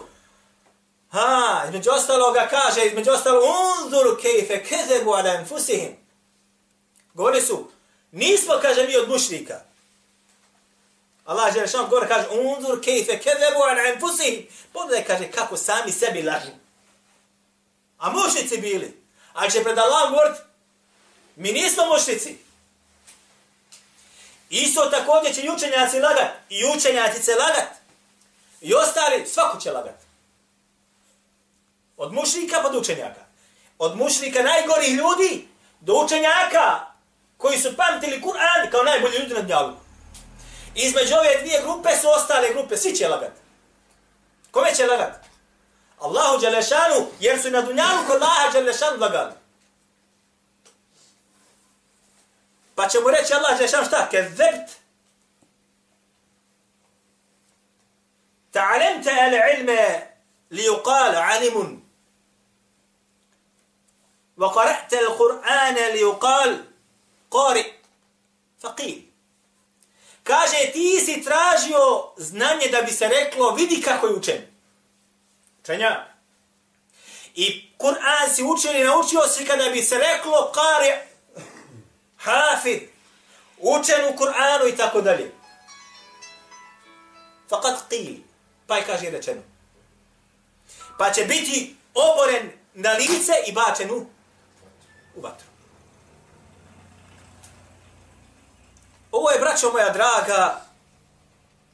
ha, 1.11 1.63
između 1.69 1.91
ostaloga 1.91 2.49
kaže, 2.51 2.87
između 2.87 3.11
ostalo, 3.11 3.41
unzuru 3.41 4.19
kejfe 4.23 4.65
kezebu 4.65 5.13
ala 5.13 5.35
enfusihim. 5.35 5.97
Govori 7.15 7.43
su, 7.43 7.71
nismo, 8.13 8.55
kaže, 8.63 8.87
mi 8.87 8.97
od 8.97 9.09
mušnika. 9.09 9.61
Allah 11.25 11.55
Žešanu 11.55 11.89
govori, 11.89 12.09
kaže, 12.09 12.29
unzur 12.29 12.81
kejfe 12.85 13.19
kezebu 13.19 13.63
ala 13.63 13.95
enfusihim. 13.95 14.47
Pogledaj, 14.73 15.05
kaže, 15.05 15.31
kako 15.31 15.57
sami 15.57 15.93
sebi 15.93 16.23
lažu. 16.23 16.53
A 17.99 18.11
mušnici 18.11 18.59
bili. 18.59 19.03
Ali 19.33 19.51
će 19.51 19.63
pred 19.63 19.79
Allahom 19.79 20.11
govoriti, 20.11 20.41
mi 21.37 21.53
nismo 21.53 21.83
mušnici. 21.87 22.48
Isto 24.51 24.91
također 24.91 25.35
će 25.35 25.41
i 25.41 25.51
učenjaci 25.51 26.01
lagat. 26.01 26.31
I 26.51 26.65
učenjaci 26.77 27.25
će 27.25 27.35
lagat. 27.35 27.69
I 28.61 28.75
ostali, 28.75 29.27
svako 29.27 29.61
će 29.61 29.71
lagat. 29.71 30.01
Od 31.97 32.13
mušnika 32.13 32.61
pa 32.63 32.69
do 32.69 32.79
učenjaka. 32.79 33.29
od 33.79 33.97
mušlika 33.97 34.43
najgorih 34.43 34.95
ljudi 34.95 35.49
do 35.81 35.95
učenjaka 36.05 36.81
koji 37.37 37.59
su 37.59 37.77
pamtili 37.77 38.23
Kur'an 38.23 38.71
kao 38.71 38.83
najbolji 38.83 39.19
ljudi 39.19 39.35
na 39.35 39.41
dnjalu. 39.41 39.73
Između 40.75 41.15
ove 41.15 41.37
dvije 41.41 41.63
grupe 41.63 41.89
su 42.01 42.09
ostale 42.11 42.53
grupe, 42.53 42.77
svi 42.77 42.97
će 42.97 43.09
lagat. 43.09 43.33
Kome 44.51 44.75
će 44.75 44.87
lagat? 44.87 45.15
Allahu 45.99 46.39
Đelešanu, 46.39 47.07
jer 47.21 47.43
su 47.43 47.51
na 47.51 47.63
dunjalu 47.63 48.07
kod 48.07 48.23
Allaha 48.23 48.51
Đelešanu 48.53 49.01
lagali. 49.01 49.33
Pa 52.79 52.89
će 52.89 53.01
mu 53.01 53.11
reći 53.11 53.35
Allah 53.35 53.59
Đelešanu 53.59 53.87
šta? 53.87 54.09
Kezebt. 54.11 54.71
Ta'alemte 58.53 59.11
el 59.11 59.59
ilme 59.59 60.07
li 60.51 60.63
yuqal 60.63 61.15
alimun. 61.33 61.83
Wa 64.37 64.55
qara'te 64.55 64.97
el 64.97 65.11
Kur'ane 65.19 65.93
li 65.93 66.01
yuqal 66.01 66.57
qari. 67.31 67.65
Faqil. 68.63 69.03
Kaže, 70.23 70.73
ti 70.73 71.01
si 71.01 71.25
tražio 71.25 72.13
znanje 72.17 72.69
da 72.73 72.83
bi 72.83 72.93
se 72.93 73.09
reklo, 73.09 73.55
vidi 73.55 73.83
kako 73.83 74.07
je 74.07 74.15
učen. 74.15 74.47
Učenja. 75.61 76.07
I 77.35 77.71
Kur'an 77.79 78.35
si 78.35 78.43
učio 78.43 78.73
i 78.73 78.85
naučio 78.85 79.21
si 79.29 79.47
kada 79.47 79.71
bi 79.71 79.83
se 79.83 79.99
reklo, 79.99 80.53
qari' 80.55 81.08
hafid, 82.19 82.83
učen 83.59 84.05
u 84.15 84.17
Kur'anu 84.17 84.69
i 84.69 84.77
tako 84.77 85.01
dalje. 85.01 85.33
Fakat 87.51 87.79
qil. 87.91 88.17
Pa 88.67 88.77
je 88.77 88.85
kaže 88.85 89.11
rečeno. 89.11 89.43
Pa 90.99 91.13
će 91.13 91.25
biti 91.25 91.77
oboren 91.95 92.53
na 92.75 92.93
lice 92.93 93.33
i 93.47 93.53
bačen 93.53 93.91
u 93.91 94.07
u 95.19 95.21
vatru. 95.21 95.47
Ovo 99.13 99.31
je, 99.31 99.41
braćo 99.41 99.73
moja 99.73 99.91
draga, 99.91 100.61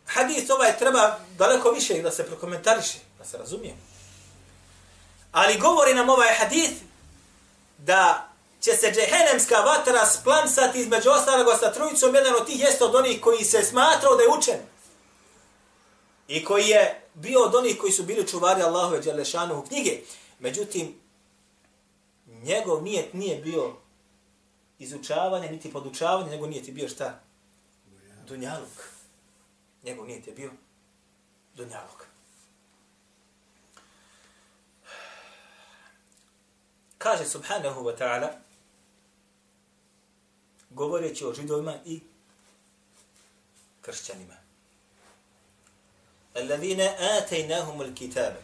hadis 0.06 0.50
ovaj 0.50 0.78
treba 0.78 1.18
daleko 1.38 1.70
više 1.70 2.02
da 2.02 2.10
se 2.10 2.26
prokomentariše, 2.26 2.98
da 3.18 3.24
se 3.24 3.38
razumije. 3.38 3.74
Ali 5.32 5.58
govori 5.58 5.94
nam 5.94 6.08
ovaj 6.08 6.34
hadis 6.38 6.70
da 7.78 8.28
će 8.64 8.76
se 8.76 8.92
džehenemska 8.92 9.54
vatra 9.54 10.06
splamsati 10.06 10.80
između 10.80 11.10
ostalog 11.10 11.46
sa 11.60 11.72
trojicom, 11.72 12.14
jedan 12.14 12.34
od 12.34 12.46
tih 12.46 12.60
jeste 12.60 12.84
od 12.84 12.94
onih 12.94 13.20
koji 13.20 13.44
se 13.44 13.62
smatrao 13.62 14.16
da 14.16 14.22
je 14.22 14.28
učen. 14.38 14.60
I 16.28 16.44
koji 16.44 16.68
je 16.68 17.08
bio 17.14 17.40
od 17.40 17.54
onih 17.54 17.78
koji 17.80 17.92
su 17.92 18.02
bili 18.02 18.28
čuvari 18.28 18.62
Allahove 18.62 19.00
Đelešanu 19.00 19.58
u 19.58 19.62
knjige. 19.62 20.00
Međutim, 20.38 21.00
njegov 22.26 22.82
nijet 22.82 23.12
nije 23.14 23.36
bio 23.36 23.76
izučavanje, 24.78 25.50
niti 25.50 25.72
podučavanje, 25.72 26.30
nego 26.30 26.46
nijet 26.46 26.68
je 26.68 26.74
bio 26.74 26.88
šta? 26.88 27.20
Dunjaluk. 28.26 28.88
Njegov 29.82 30.06
nijet 30.06 30.26
je 30.26 30.32
bio 30.32 30.50
Dunjaluk. 31.54 32.04
Kaže 36.98 37.24
subhanahu 37.24 37.82
wa 37.82 37.96
ta'ala, 37.98 38.43
govoreći 40.73 41.25
o 41.25 41.33
židovima 41.33 41.73
i 41.85 41.99
kršćanima. 43.81 44.39
الذين 46.35 46.81
آتيناهم 46.81 47.81
الكتاب 47.81 48.41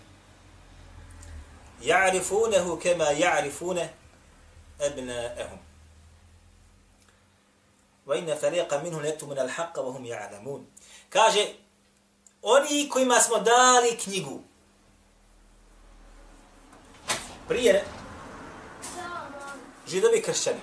يعرفونه 1.81 2.75
كما 2.75 3.09
يعرفون 3.09 3.87
أبناءهم 4.81 5.57
وإن 8.05 8.35
فريقا 8.35 8.83
منهم 8.83 9.05
يكتمون 9.05 9.39
الحق 9.39 9.79
وهم 9.79 10.05
يعلمون 10.05 10.65
kaže 11.09 11.47
oni 12.41 12.89
kojima 12.89 13.19
smo 13.19 13.39
dali 13.39 13.97
knjigu 13.97 14.39
prije 17.47 17.83
židovi 19.87 20.21
kršćani 20.21 20.59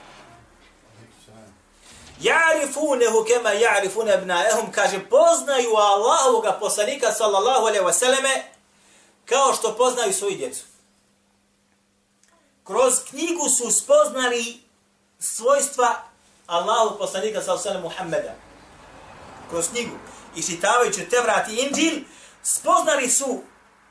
Ja'rifunehu 2.21 3.25
kema 3.27 3.49
ja'rifune 3.49 4.13
abnaehum, 4.13 4.71
kaže, 4.71 4.99
poznaju 5.09 5.75
Allahovog 5.75 6.45
poslanika, 6.59 7.11
sallallahu 7.11 7.65
alaihi 7.67 7.85
ve 7.85 7.93
sallame, 7.93 8.43
kao 9.25 9.53
što 9.53 9.75
poznaju 9.75 10.13
svoju 10.13 10.37
djecu 10.37 10.63
kroz 12.67 12.93
knjigu 13.09 13.49
su 13.49 13.71
spoznali 13.71 14.59
svojstva 15.19 16.01
Allahu 16.47 16.97
poslanika 16.97 17.41
sallallahu 17.41 17.61
osanem 17.61 17.81
Muhammeda. 17.81 18.35
Kroz 19.49 19.69
knjigu. 19.69 19.95
I 20.35 20.43
čitavajući 20.43 21.09
te 21.09 21.21
vrati 21.21 21.55
Inđil, 21.55 22.01
spoznali 22.43 23.09
su 23.09 23.41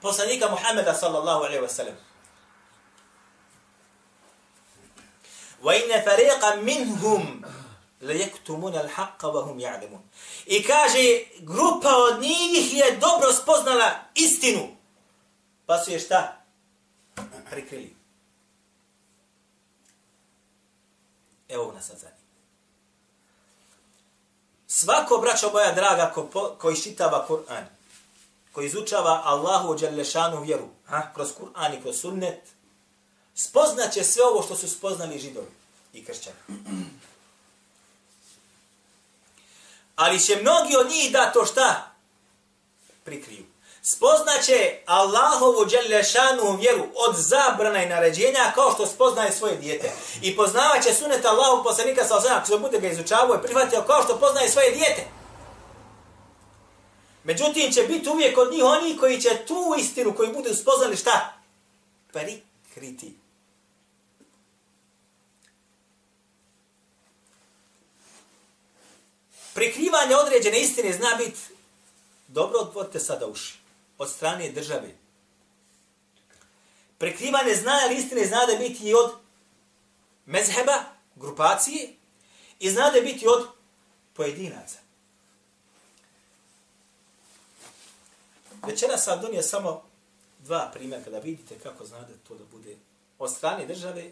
poslanika 0.03 0.49
Muhammeda 0.51 0.95
sallallahu 0.95 1.45
alaihi 1.45 1.61
ve 1.61 1.69
sallam. 1.69 1.95
Wa 5.63 5.85
inna 5.85 6.05
fariqa 8.01 8.09
minhum 8.09 8.09
la 8.09 8.13
yaktumuna 8.13 8.81
al-haqqa 8.81 9.33
wa 9.33 9.43
hum 9.43 9.59
ya'lamun. 9.59 10.01
I 10.47 10.63
kaže 10.63 11.25
grupa 11.41 11.97
od 11.97 12.21
njih 12.21 12.75
je 12.75 12.97
dobro 13.01 13.33
spoznala 13.33 13.91
istinu. 14.15 14.69
Pa 15.67 15.85
su 15.85 15.91
je 15.91 15.99
šta? 15.99 16.43
Prikrili. 17.51 17.97
Evo 21.49 21.73
nas 21.73 21.87
sad 21.87 21.99
zadnji. 21.99 22.17
Svako, 24.69 25.19
braćo 25.19 25.51
moja 25.53 25.73
draga, 25.73 26.13
ko, 26.15 26.27
po, 26.27 26.57
ko 26.59 26.71
iščitava 26.71 27.27
Kur'an, 27.29 27.65
ko 28.53 28.63
izučava 28.63 29.23
Allahu 29.25 29.75
Đalešanu 29.75 30.43
vjeru, 30.43 30.69
ha, 30.87 31.13
kroz 31.15 31.29
Kur'an 31.41 31.79
i 31.79 31.83
kroz 31.83 32.01
sunnet, 32.01 32.41
spoznaće 33.35 34.05
sve 34.05 34.25
ovo 34.25 34.43
što 34.43 34.57
su 34.57 34.69
spoznali 34.69 35.19
židovi 35.19 35.51
i 35.93 36.05
kršćani. 36.05 36.37
Ali 39.97 40.21
će 40.21 40.37
mnogi 40.37 40.77
od 40.77 40.91
njih 40.91 41.13
da 41.13 41.33
to 41.33 41.47
šta? 41.47 41.95
Prikriju 43.05 43.47
spoznaće 43.89 44.79
Allahovu 44.87 45.67
dželešanu 45.67 46.57
vjeru 46.61 46.85
od 46.95 47.17
zabrana 47.17 47.83
i 47.83 47.89
naređenja 47.89 48.53
kao 48.55 48.73
što 48.73 48.87
spoznaje 48.87 49.33
svoje 49.33 49.57
dijete. 49.57 49.93
I 50.23 50.37
poznavaće 50.37 50.95
sunet 50.95 51.25
Allahog 51.25 51.65
poslanika 51.65 52.05
sa 52.05 52.17
osam, 52.17 52.37
ako 52.37 52.47
se 52.47 52.59
bude 52.59 52.79
ga 52.79 52.89
izučavao 52.89 53.37
i 53.37 53.43
prihvatio 53.43 53.83
kao 53.87 54.03
što 54.03 54.19
poznaje 54.19 54.49
svoje 54.49 54.71
dijete. 54.71 55.03
Međutim, 57.25 57.73
će 57.73 57.83
biti 57.83 58.09
uvijek 58.09 58.39
od 58.39 58.53
njih 58.53 58.65
oni 58.65 58.97
koji 58.97 59.21
će 59.21 59.45
tu 59.47 59.75
istinu 59.79 60.15
koju 60.15 60.33
budu 60.33 60.55
spoznali 60.55 60.97
šta? 60.97 61.33
Prikriti. 62.13 63.19
Prikrivanje 69.57 70.17
određene 70.17 70.61
istine 70.61 70.93
zna 70.93 71.09
biti 71.19 71.39
dobro 72.29 72.59
otvorite 72.61 73.01
sada 73.01 73.27
uši 73.27 73.59
od 73.99 74.11
strane 74.11 74.53
države. 74.53 74.95
Prekrivanje 76.99 77.55
zna 77.55 77.85
li 77.89 77.97
istine 77.97 78.27
zna 78.27 78.47
da 78.47 78.57
biti 78.57 78.89
i 78.89 78.95
od 78.95 79.13
mezheba, 80.27 80.85
grupacije, 81.15 81.93
i 82.59 82.71
zna 82.71 82.91
da 82.91 83.01
biti 83.01 83.27
od 83.29 83.49
pojedinaca. 84.13 84.79
Večera 88.67 88.97
sam 88.97 89.21
donio 89.21 89.43
samo 89.43 89.83
dva 90.39 90.71
primjera 90.75 91.05
kada 91.05 91.19
vidite 91.19 91.59
kako 91.63 91.85
zna 91.85 92.01
da 92.01 92.15
to 92.29 92.35
da 92.35 92.45
bude 92.45 92.77
od 93.19 93.33
strane 93.33 93.67
države. 93.67 94.11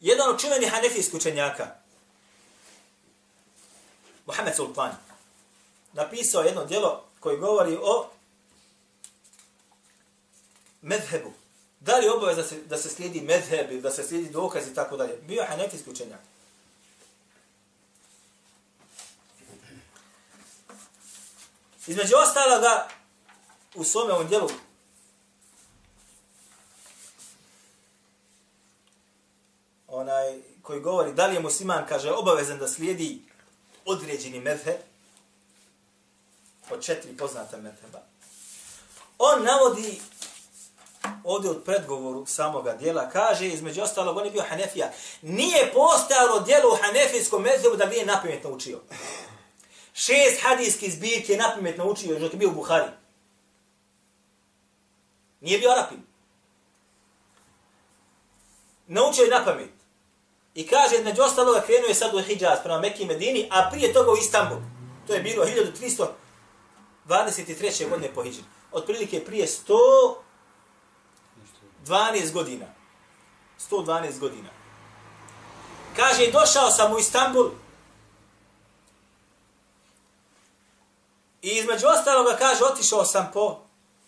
Jedan 0.00 0.30
od 0.30 0.40
čuvenih 0.40 0.70
hanefijskih 0.70 1.14
učenjaka, 1.14 1.77
Mohamed 4.28 4.56
Sultan, 4.56 4.92
napisao 5.92 6.42
jedno 6.42 6.64
djelo 6.64 7.04
koji 7.20 7.38
govori 7.38 7.78
o 7.82 8.08
medhebu. 10.82 11.32
Da 11.80 11.96
li 11.96 12.08
obavez 12.08 12.36
da 12.36 12.44
se, 12.44 12.62
da 12.62 12.78
se 12.78 12.88
slijedi 12.88 13.20
medheb 13.20 13.82
da 13.82 13.90
se 13.90 14.02
slijedi 14.02 14.30
dokaz 14.30 14.66
i 14.66 14.74
tako 14.74 14.96
dalje. 14.96 15.16
Bio 15.16 15.40
je 15.40 15.48
hanefijski 15.48 15.90
učenjak. 15.90 16.20
Između 21.86 22.14
ostaloga, 22.16 22.88
u 23.74 23.84
svome 23.84 24.12
ovom 24.12 24.28
djelu, 24.28 24.48
onaj 29.86 30.40
koji 30.62 30.80
govori 30.80 31.12
da 31.12 31.26
li 31.26 31.34
je 31.34 31.40
musliman, 31.40 31.86
kaže, 31.88 32.12
obavezan 32.12 32.58
da 32.58 32.68
slijedi 32.68 33.27
određeni 33.88 34.40
medheb, 34.40 34.76
od 36.70 36.84
četiri 36.84 37.16
poznata 37.16 37.56
meteba. 37.56 38.02
On 39.18 39.44
navodi 39.44 40.00
ovdje 41.24 41.50
od 41.50 41.64
predgovoru 41.64 42.26
samoga 42.26 42.72
dijela, 42.72 43.10
kaže, 43.10 43.46
između 43.46 43.82
ostalog, 43.82 44.16
on 44.16 44.24
je 44.24 44.30
bio 44.30 44.44
Hanefija. 44.48 44.92
Nije 45.22 45.72
postalo 45.72 46.40
dijelo 46.40 46.72
u 46.72 46.78
Hanefijskom 46.82 47.42
medhebu 47.42 47.76
da 47.76 47.86
nije 47.86 48.06
napamet 48.06 48.44
naučio. 48.44 48.80
Šest 49.92 50.42
hadijskih 50.42 50.92
zbirki 50.92 51.32
je 51.32 51.38
napamet 51.38 51.78
naučio, 51.78 52.12
još 52.12 52.20
dok 52.20 52.32
je 52.32 52.38
bio 52.38 52.48
u 52.48 52.54
Buhari. 52.54 52.90
Nije 55.40 55.58
bio 55.58 55.70
Arapin. 55.70 56.02
Naučio 58.86 59.22
je 59.22 59.30
napamet. 59.30 59.77
I 60.58 60.66
kaže, 60.66 61.02
među 61.04 61.22
ostaloga, 61.22 61.60
krenuo 61.60 61.88
je 61.88 61.94
sad 61.94 62.14
u 62.14 62.22
Hidžaz 62.22 62.58
prema 62.62 62.80
Mekki 62.80 63.02
i 63.02 63.06
Medini, 63.06 63.48
a 63.50 63.70
prije 63.70 63.92
toga 63.92 64.10
u 64.10 64.16
Istanbul. 64.16 64.58
To 65.06 65.14
je 65.14 65.20
bilo 65.20 65.44
1323. 67.08 67.88
godine 67.88 68.14
po 68.14 68.22
Hidžri. 68.22 68.44
Otprilike 68.72 69.24
prije 69.24 69.46
112 71.86 72.32
godina. 72.32 72.66
112 73.70 74.18
godina. 74.18 74.48
Kaže, 75.96 76.30
došao 76.32 76.70
sam 76.70 76.92
u 76.92 76.98
Istanbul. 76.98 77.50
I 81.42 81.48
između 81.48 81.86
ostaloga, 81.86 82.36
kaže, 82.36 82.64
otišao 82.64 83.04
sam 83.04 83.30
po 83.32 83.58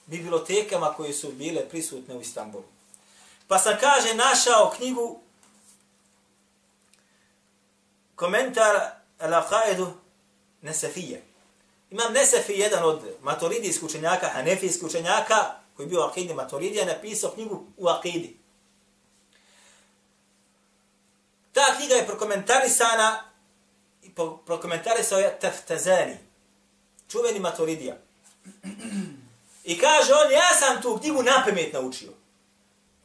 bibliotekama 0.07 0.95
koje 0.95 1.13
su 1.13 1.33
bile 1.33 1.69
prisutne 1.69 2.15
u 2.15 2.21
Istanbulu. 2.21 2.65
Pa 3.49 3.59
sam, 3.59 3.77
kaže, 3.81 4.15
našao 4.15 4.73
knjigu 4.77 5.21
komentar 8.21 9.01
Al-Aqaidu 9.19 9.93
Nesefije. 10.63 11.23
Imam 11.91 12.13
Nesefi, 12.13 12.53
jedan 12.53 12.85
od 12.85 13.01
maturidijskih 13.23 13.85
učenjaka, 13.85 14.29
hanefijskih 14.29 14.85
učenjaka, 14.85 15.55
koji 15.77 15.85
je 15.85 15.89
bio 15.89 16.01
akidi 16.01 16.35
Maturidija, 16.35 16.85
napisao 16.85 17.31
knjigu 17.31 17.65
u 17.77 17.89
Akidi. 17.89 18.37
Ta 21.53 21.77
knjiga 21.77 21.95
je 21.95 22.07
prokomentarisana 22.07 23.25
i 24.03 24.11
prokomentarisao 24.47 25.19
je 25.19 25.39
Taftazani, 25.39 26.17
čuveni 27.09 27.41
Maturidija. 27.41 27.97
I 29.65 29.79
kaže 29.79 30.13
on, 30.13 30.33
ja 30.33 30.55
sam 30.59 30.83
tu 30.83 30.99
knjigu 30.99 31.23
napamet 31.23 31.73
naučio. 31.73 32.13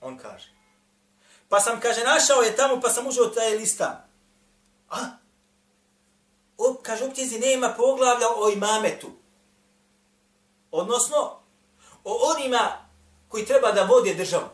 On 0.01 0.17
kaže. 0.17 0.49
Pa 1.49 1.59
sam, 1.59 1.79
kaže, 1.79 2.03
našao 2.03 2.41
je 2.41 2.55
tamo, 2.55 2.81
pa 2.81 2.89
sam 2.89 3.07
užao 3.07 3.25
taj 3.25 3.55
listan. 3.55 4.05
A? 4.89 4.97
O, 6.57 6.75
kaže, 6.83 7.05
u 7.05 7.13
knjizi 7.13 7.39
nema 7.39 7.69
poglavlja 7.77 8.27
o 8.35 8.49
imametu. 8.49 9.11
Odnosno, 10.71 11.39
o 12.03 12.31
onima 12.35 12.71
koji 13.29 13.45
treba 13.45 13.71
da 13.71 13.83
vode 13.83 14.13
državu. 14.13 14.49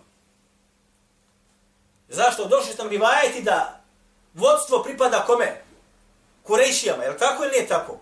Zašto? 2.10 2.48
Došli 2.48 2.74
sam 2.74 2.90
rivajati 2.90 3.42
da 3.42 3.82
vodstvo 4.34 4.84
pripada 4.84 5.26
kome? 5.26 5.64
Kurejšijama, 6.44 7.04
je 7.04 7.10
li 7.10 7.18
tako 7.18 7.44
ili 7.44 7.52
nije 7.52 7.68
tako? 7.68 7.98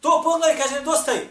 To 0.00 0.20
poglavlje, 0.24 0.58
kaže, 0.58 0.74
nedostaju. 0.74 1.28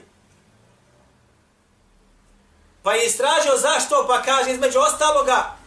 Pa 2.84 2.94
je 2.94 3.06
istražio 3.06 3.58
zašto, 3.58 4.06
pa 4.08 4.22
kaže, 4.22 4.52
između 4.52 4.80
ostaloga, 4.80 5.58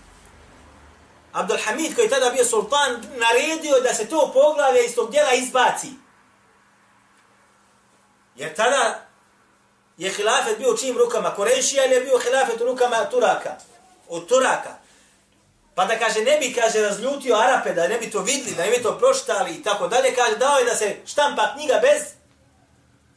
Abdul 1.32 1.58
Hamid, 1.64 1.94
koji 1.94 2.04
je 2.04 2.10
tada 2.10 2.30
bio 2.30 2.44
sultan, 2.44 3.02
naredio 3.16 3.80
da 3.80 3.94
se 3.94 4.08
to 4.08 4.30
poglavlje 4.34 4.84
iz 4.84 4.94
tog 4.94 5.10
djela 5.10 5.32
izbaci. 5.32 5.88
Jer 8.36 8.54
tada 8.54 9.08
je 9.96 10.10
hilafet 10.10 10.58
bio 10.58 10.70
u 10.70 10.76
čim 10.76 10.98
rukama? 10.98 11.34
Korejšija 11.34 11.84
ili 11.84 11.94
je 11.94 12.00
bio 12.00 12.18
hilafet 12.18 12.60
u 12.60 12.64
rukama 12.64 13.10
Turaka? 13.10 13.56
Od 14.08 14.28
Turaka. 14.28 14.78
Pa 15.74 15.84
da 15.84 15.98
kaže, 15.98 16.20
ne 16.20 16.38
bi, 16.38 16.54
kaže, 16.54 16.80
razljutio 16.80 17.36
Arape, 17.36 17.74
da 17.74 17.88
ne 17.88 17.98
bi 17.98 18.10
to 18.10 18.20
vidli, 18.20 18.54
da 18.54 18.64
ne 18.64 18.70
bi 18.70 18.82
to 18.82 18.98
proštali 18.98 19.54
i 19.54 19.62
tako 19.62 19.88
dalje, 19.88 20.14
kaže, 20.14 20.36
dao 20.36 20.58
je 20.58 20.64
da 20.64 20.76
se 20.76 20.96
štampa 21.06 21.52
knjiga 21.54 21.78
bez 21.82 22.02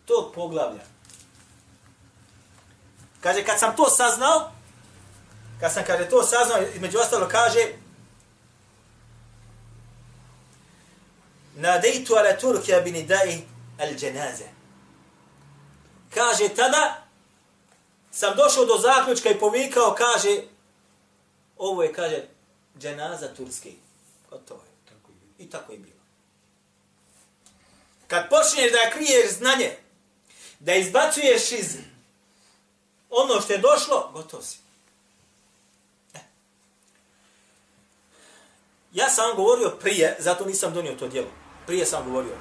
tog 0.05 0.33
poglavlja. 0.35 0.81
Kaže, 3.21 3.43
kad 3.43 3.59
sam 3.59 3.75
to 3.75 3.89
saznao, 3.89 4.51
kad 5.59 5.73
sam, 5.73 5.83
kaže, 5.87 6.09
to 6.09 6.23
saznao, 6.23 6.57
među 6.79 6.99
ostalo 6.99 7.27
kaže, 7.27 7.67
nadejtu 11.61 12.15
ala 12.15 12.37
Turkija 12.37 12.81
bin 12.81 12.95
idai 12.95 13.41
al 13.79 13.93
dženaze. 13.95 14.47
Kaže, 16.13 16.49
tada 16.55 17.03
sam 18.11 18.35
došao 18.35 18.65
do 18.65 18.77
zaključka 18.77 19.29
i 19.29 19.39
povikao, 19.39 19.95
kaže, 19.97 20.41
ovo 21.57 21.83
je, 21.83 21.93
kaže, 21.93 22.23
dženaza 22.79 23.33
Turske. 23.33 23.71
Gotovo 24.29 24.61
je. 24.63 24.71
I 25.45 25.49
tako 25.49 25.71
je 25.71 25.77
bilo. 25.77 26.01
Kad 28.07 28.29
počneš 28.29 28.71
da 28.71 28.91
kriješ 28.91 29.31
znanje, 29.31 29.77
da 30.59 30.73
izbacuješ 30.73 31.51
iz 31.51 31.77
ono 33.09 33.41
što 33.41 33.53
je 33.53 33.59
došlo, 33.59 34.09
gotovo 34.13 34.43
si. 34.43 34.57
E. 36.13 36.19
Ja 38.93 39.09
sam 39.09 39.27
vam 39.27 39.35
govorio 39.35 39.69
prije, 39.69 40.15
zato 40.19 40.45
nisam 40.45 40.73
donio 40.73 40.95
to 40.95 41.07
djelo 41.07 41.40
prije 41.71 41.85
sam 41.85 42.05
govorio. 42.05 42.35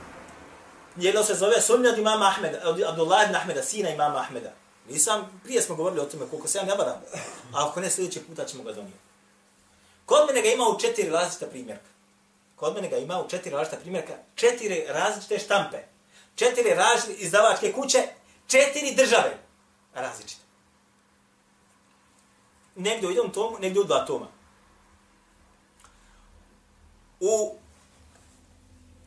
Jedno 0.96 1.24
se 1.24 1.34
zove 1.34 1.60
Sunnat 1.60 1.98
imama 1.98 2.26
Ahmeda, 2.26 2.58
Abdullah 2.88 3.24
ibn 3.24 3.36
Ahmeda, 3.36 3.62
sina 3.62 3.90
imama 3.90 4.18
Ahmeda. 4.18 4.52
Nisam, 4.88 5.40
prije 5.44 5.62
smo 5.62 5.74
govorili 5.74 6.00
o 6.00 6.04
tome 6.04 6.26
koliko 6.30 6.48
se 6.48 6.58
ja 6.58 6.64
ne 6.64 6.74
varam, 6.74 7.00
a 7.54 7.68
ako 7.68 7.80
ne 7.80 7.90
sljedećeg 7.90 8.26
puta 8.26 8.44
ćemo 8.44 8.62
ga 8.62 8.72
donijeti. 8.72 8.98
Kod 10.06 10.26
mene 10.26 10.42
ga 10.42 10.48
ima 10.48 10.64
u 10.68 10.78
četiri 10.80 11.10
različita 11.10 11.46
primjerka. 11.46 11.90
Kod 12.56 12.74
mene 12.74 12.88
ga 12.88 12.96
ima 12.96 13.20
u 13.20 13.28
četiri 13.28 13.50
različita 13.50 13.80
primjerka, 13.80 14.12
četiri 14.34 14.84
različite 14.88 15.38
štampe, 15.38 15.78
četiri 16.34 16.74
različite 16.74 17.24
izdavačke 17.24 17.72
kuće, 17.72 18.02
četiri 18.46 18.94
države 18.94 19.38
različite. 19.94 20.42
Negdje 22.76 23.08
u 23.08 23.12
jednom 23.12 23.32
tomu, 23.32 23.58
negdje 23.58 23.80
u 23.80 23.84
dva 23.84 24.06
toma. 24.06 24.26
U 27.20 27.60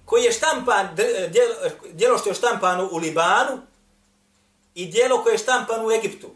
koji 0.06 0.24
je 0.24 0.32
štampan, 0.32 0.86
eh, 0.86 1.32
eh, 1.64 1.72
djelo 1.92 2.18
što 2.18 2.30
je 2.30 2.36
štampano 2.36 2.90
u 2.92 2.98
Libanu 2.98 3.62
i 4.76 4.86
djelo 4.86 5.24
koje 5.24 5.34
je 5.34 5.38
štampano 5.38 5.88
u 5.88 5.92
Egiptu. 5.92 6.30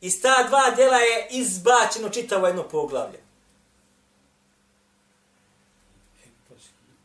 Iz 0.00 0.22
ta 0.22 0.42
dva 0.48 0.70
djela 0.76 0.96
je 0.96 1.28
izbačeno 1.30 2.08
čitavo 2.08 2.46
jedno 2.46 2.62
poglavlje. 2.62 3.26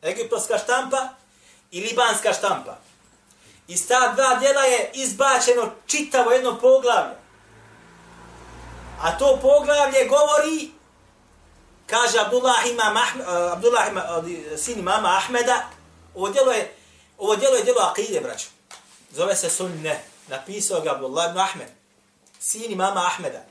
Egiptovska 0.01 0.57
štampa 0.57 1.09
i 1.71 1.81
libanska 1.81 2.33
štampa. 2.33 2.77
Iz 3.67 3.87
ta 3.87 4.13
dva 4.15 4.35
djela 4.35 4.61
je 4.61 4.91
izbačeno 4.93 5.71
čitavo 5.85 6.31
jedno 6.31 6.57
poglavlje. 6.59 7.15
A 9.01 9.17
to 9.17 9.39
poglavlje 9.41 10.07
govori 10.09 10.71
Kaže 11.91 12.19
Abdullah 12.19 12.63
imam 12.71 12.97
Ahmed, 12.97 13.27
uh, 13.27 13.33
eh, 13.33 13.51
Abdullah 13.51 13.87
ima, 13.91 14.03
uh, 14.17 14.59
sin 14.59 14.79
imama 14.79 15.17
Ahmeda, 15.17 15.69
ovo 16.15 16.29
djelo 16.29 16.51
je, 16.51 16.75
ovo 17.17 17.35
djelo 17.35 17.55
je 17.55 17.63
djelo 17.63 17.81
akide, 17.81 18.19
braću. 18.19 18.47
Zove 19.11 19.35
se 19.35 19.49
sunne. 19.49 20.03
Napisao 20.27 20.81
ga 20.81 20.91
Abdullah 20.91 21.29
ibn 21.29 21.39
Ahmed. 21.39 21.67
Sin 22.39 22.71
imama 22.71 23.05
Ahmeda. 23.05 23.45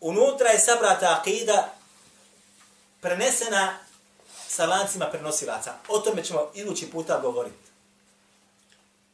Unutra 0.00 0.48
je 0.48 0.58
sabrata 0.58 1.18
akida 1.20 1.74
prenesena 3.00 3.78
sa 4.48 4.66
lancima 4.66 5.06
prenosilaca. 5.06 5.74
O 5.88 5.98
tome 5.98 6.24
ćemo 6.24 6.50
idući 6.54 6.90
puta 6.90 7.20
govoriti. 7.20 7.70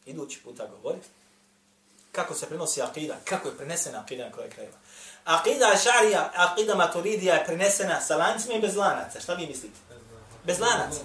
Idući 0.07 0.41
puta 0.45 0.67
govoriti. 0.67 1.09
Kako 2.13 2.35
se 2.35 2.47
prenosi 2.47 2.83
akida, 2.83 3.17
kako 3.25 3.49
je 3.49 3.57
prenesena 3.57 4.01
akida 4.01 4.25
na 4.25 4.33
kraju 4.33 4.51
krajeva. 4.55 4.78
Aqida 5.29 5.77
Šarija, 5.77 6.33
Aqida 6.37 6.75
Maturidija 6.75 7.35
je 7.35 7.45
prenesena 7.45 8.01
sa 8.01 8.17
lancima 8.17 8.55
i 8.55 8.61
bez 8.61 8.77
lanaca. 8.77 9.21
Šta 9.21 9.35
vi 9.35 9.47
mislite? 9.47 9.79
Bez 10.45 10.61
lanaca. 10.61 11.01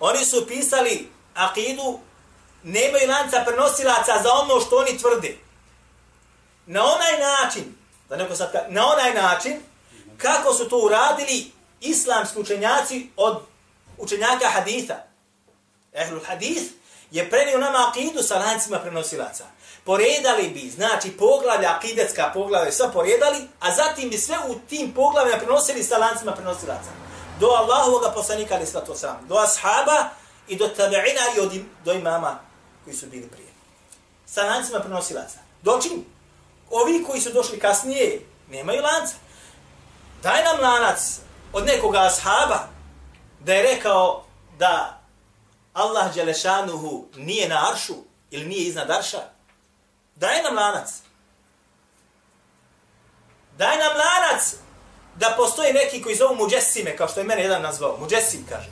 Oni 0.00 0.24
su 0.24 0.46
pisali 0.46 1.10
Aqidu, 1.34 1.98
nemaju 2.62 3.08
lanca 3.08 3.44
prenosilaca 3.46 4.12
za 4.22 4.32
ono 4.32 4.60
što 4.60 4.76
oni 4.76 4.98
tvrde. 4.98 5.38
Na 6.66 6.84
onaj 6.84 7.18
način, 7.18 7.74
da 8.08 8.16
neko 8.16 8.36
sad 8.36 8.52
kaže, 8.52 8.66
na 8.68 8.86
onaj 8.86 9.14
način, 9.14 9.60
kako 10.16 10.54
su 10.54 10.68
to 10.68 10.78
uradili 10.78 11.52
islamski 11.80 12.40
učenjaci 12.40 13.10
od 13.16 13.42
učenjaka 13.98 14.48
haditha. 14.48 14.94
Ehlul 15.92 16.24
hadith 16.26 16.64
je 17.10 17.30
prenio 17.30 17.58
nama 17.58 17.78
Aqidu 17.78 18.22
sa 18.22 18.38
lancima 18.38 18.78
prenosilaca 18.78 19.44
poredali 19.84 20.48
bi, 20.48 20.70
znači 20.70 21.10
poglavlja, 21.10 21.76
akidetska 21.76 22.30
poglavlja, 22.34 22.72
sve 22.72 22.92
poredali, 22.92 23.38
a 23.60 23.74
zatim 23.74 24.10
bi 24.10 24.18
sve 24.18 24.36
u 24.48 24.54
tim 24.68 24.92
poglavljama 24.92 25.38
prenosili 25.38 25.82
sa 25.82 25.98
lancima 25.98 26.32
prenosilaca. 26.32 26.90
Do 27.40 27.46
Allahovog 27.46 28.02
poslanika, 28.14 28.54
ali 28.54 28.66
svato 28.66 28.94
sam, 28.94 29.26
do 29.28 29.34
ashaba 29.34 30.08
i 30.48 30.56
do 30.56 30.68
tabeina 30.68 31.22
i 31.36 31.40
od, 31.40 31.52
do 31.84 31.92
imama 31.92 32.38
koji 32.84 32.96
su 32.96 33.06
bili 33.06 33.28
prije. 33.28 33.48
sa 34.26 34.42
lancima 34.42 34.80
prenosilaca. 34.80 35.38
Dočim, 35.62 36.04
ovi 36.70 37.04
koji 37.06 37.20
su 37.20 37.32
došli 37.32 37.58
kasnije, 37.58 38.20
nemaju 38.50 38.82
lanca. 38.82 39.14
Daj 40.22 40.44
nam 40.44 40.60
lanac 40.60 41.18
od 41.52 41.66
nekoga 41.66 41.98
ashaba 41.98 42.68
da 43.40 43.54
je 43.54 43.62
rekao 43.62 44.24
da 44.58 45.03
Allah 45.74 46.14
Đelešanuhu 46.14 47.06
nije 47.16 47.48
na 47.48 47.70
aršu 47.72 47.94
ili 48.30 48.46
nije 48.46 48.64
iznad 48.64 48.90
arša. 48.90 49.22
Daj 50.16 50.42
nam 50.42 50.54
lanac. 50.54 50.88
Daj 53.58 53.78
nam 53.78 53.92
lanac 53.96 54.54
da 55.16 55.34
postoji 55.36 55.72
neki 55.72 56.02
koji 56.02 56.16
zovu 56.16 56.34
muđesime, 56.34 56.96
kao 56.96 57.08
što 57.08 57.20
je 57.20 57.26
mene 57.26 57.42
jedan 57.42 57.62
nazvao. 57.62 57.96
Muđesim, 58.00 58.46
kaže. 58.48 58.68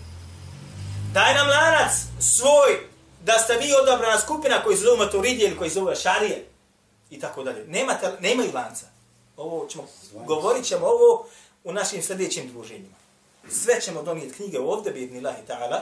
Daj 1.13 1.35
nam 1.35 1.49
lanac 1.49 1.93
svoj 2.21 2.89
da 3.21 3.39
ste 3.39 3.57
vi 3.57 3.75
odabrana 3.83 4.21
skupina 4.21 4.63
koji 4.63 4.77
se 4.77 4.83
zovu 4.83 4.97
maturidije 4.97 5.49
ili 5.49 5.59
koji 5.59 5.71
se 5.71 5.75
zovu 5.75 5.95
šarije 6.03 6.47
i 7.11 7.21
tako 7.21 7.43
dalje. 7.45 7.65
Nemate, 7.67 8.13
nemaju 8.21 8.51
lanca. 8.55 8.87
Ovo 9.37 9.67
ćemo, 9.67 9.89
govorit 10.13 10.67
ćemo 10.67 10.87
ovo 10.87 11.27
u 11.65 11.73
našim 11.73 12.03
sljedećim 12.03 12.53
druženjima. 12.53 12.95
Sve 13.51 13.81
ćemo 13.81 14.03
donijeti 14.03 14.35
knjige 14.35 14.61
ovdje, 14.61 14.93
bi 14.93 15.03
idnillahi 15.03 15.43
ta'ala, 15.49 15.81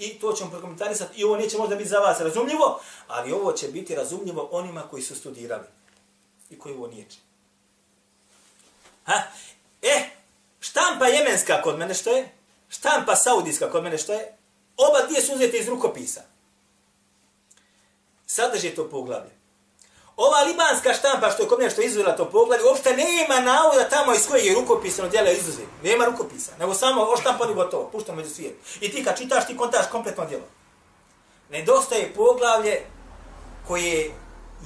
i 0.00 0.18
to 0.18 0.32
ćemo 0.32 0.50
prokomentarisati. 0.50 1.20
I 1.20 1.24
ovo 1.24 1.36
neće 1.36 1.58
možda 1.58 1.76
biti 1.76 1.88
za 1.88 1.98
vas 1.98 2.20
razumljivo, 2.20 2.80
ali 3.06 3.32
ovo 3.32 3.52
će 3.52 3.68
biti 3.68 3.94
razumljivo 3.94 4.48
onima 4.52 4.82
koji 4.82 5.02
su 5.02 5.16
studirali 5.16 5.66
i 6.50 6.58
koji 6.58 6.74
ovo 6.74 6.86
niječe. 6.86 7.18
Ha? 9.04 9.22
E, 9.82 10.10
štampa 10.60 11.06
jemenska 11.06 11.62
kod 11.62 11.78
mene 11.78 11.94
što 11.94 12.10
je? 12.10 12.32
Štampa 12.68 13.16
saudijska 13.16 13.70
kod 13.70 13.82
mene 13.82 13.98
što 13.98 14.12
je? 14.12 14.36
Oba 14.76 15.06
dvije 15.06 15.22
su 15.22 15.34
uzete 15.34 15.58
iz 15.58 15.68
rukopisa. 15.68 16.22
Sadrži 18.26 18.70
to 18.70 18.90
poglavlje. 18.90 19.39
Ova 20.20 20.42
libanska 20.42 20.94
štampa 20.94 21.30
što 21.30 21.42
je 21.42 21.48
kod 21.48 21.72
što 21.72 21.80
je 21.80 21.86
izvela 21.86 22.16
to 22.16 22.30
poglavlje, 22.30 22.64
uopšte 22.64 22.96
nema 22.96 23.40
navoda 23.40 23.88
tamo 23.88 24.14
iz 24.14 24.28
kojeg 24.28 24.46
je 24.46 24.54
rukopisano 24.54 25.08
djelo 25.08 25.30
izuzeti. 25.30 25.68
Nema 25.82 26.04
rukopisa, 26.04 26.52
nego 26.58 26.74
samo 26.74 27.02
oštampani 27.02 27.54
gotovo, 27.54 27.88
puštamo 27.92 28.16
među 28.16 28.34
svijet. 28.34 28.56
I 28.80 28.92
ti 28.92 29.04
kad 29.04 29.18
čitaš, 29.18 29.46
ti 29.46 29.56
kontaš 29.56 29.86
kompletno 29.92 30.26
djelo. 30.26 30.44
Nedostaje 31.50 32.14
poglavlje 32.14 32.86
koje 33.68 34.14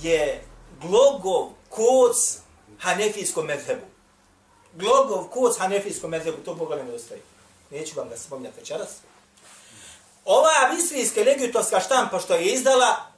je 0.03 0.45
glogov 0.81 1.49
koc 1.69 2.17
hanefijskom 2.79 3.47
medhebu. 3.47 3.87
Glogov 4.73 5.25
koc 5.25 5.59
hanefijskom 5.59 6.11
medhebu, 6.11 6.37
to 6.45 6.57
poglavlje 6.57 6.85
nedostaje. 6.85 7.21
Neću 7.71 7.93
vam 7.97 8.09
da 8.09 8.17
spominjati 8.17 8.61
večeras. 8.61 8.89
Ova 10.25 10.73
mislijska 10.75 11.21
legitovska 11.21 11.81
štampa 11.81 12.19
što 12.19 12.35
je 12.35 12.45
izdala, 12.45 13.14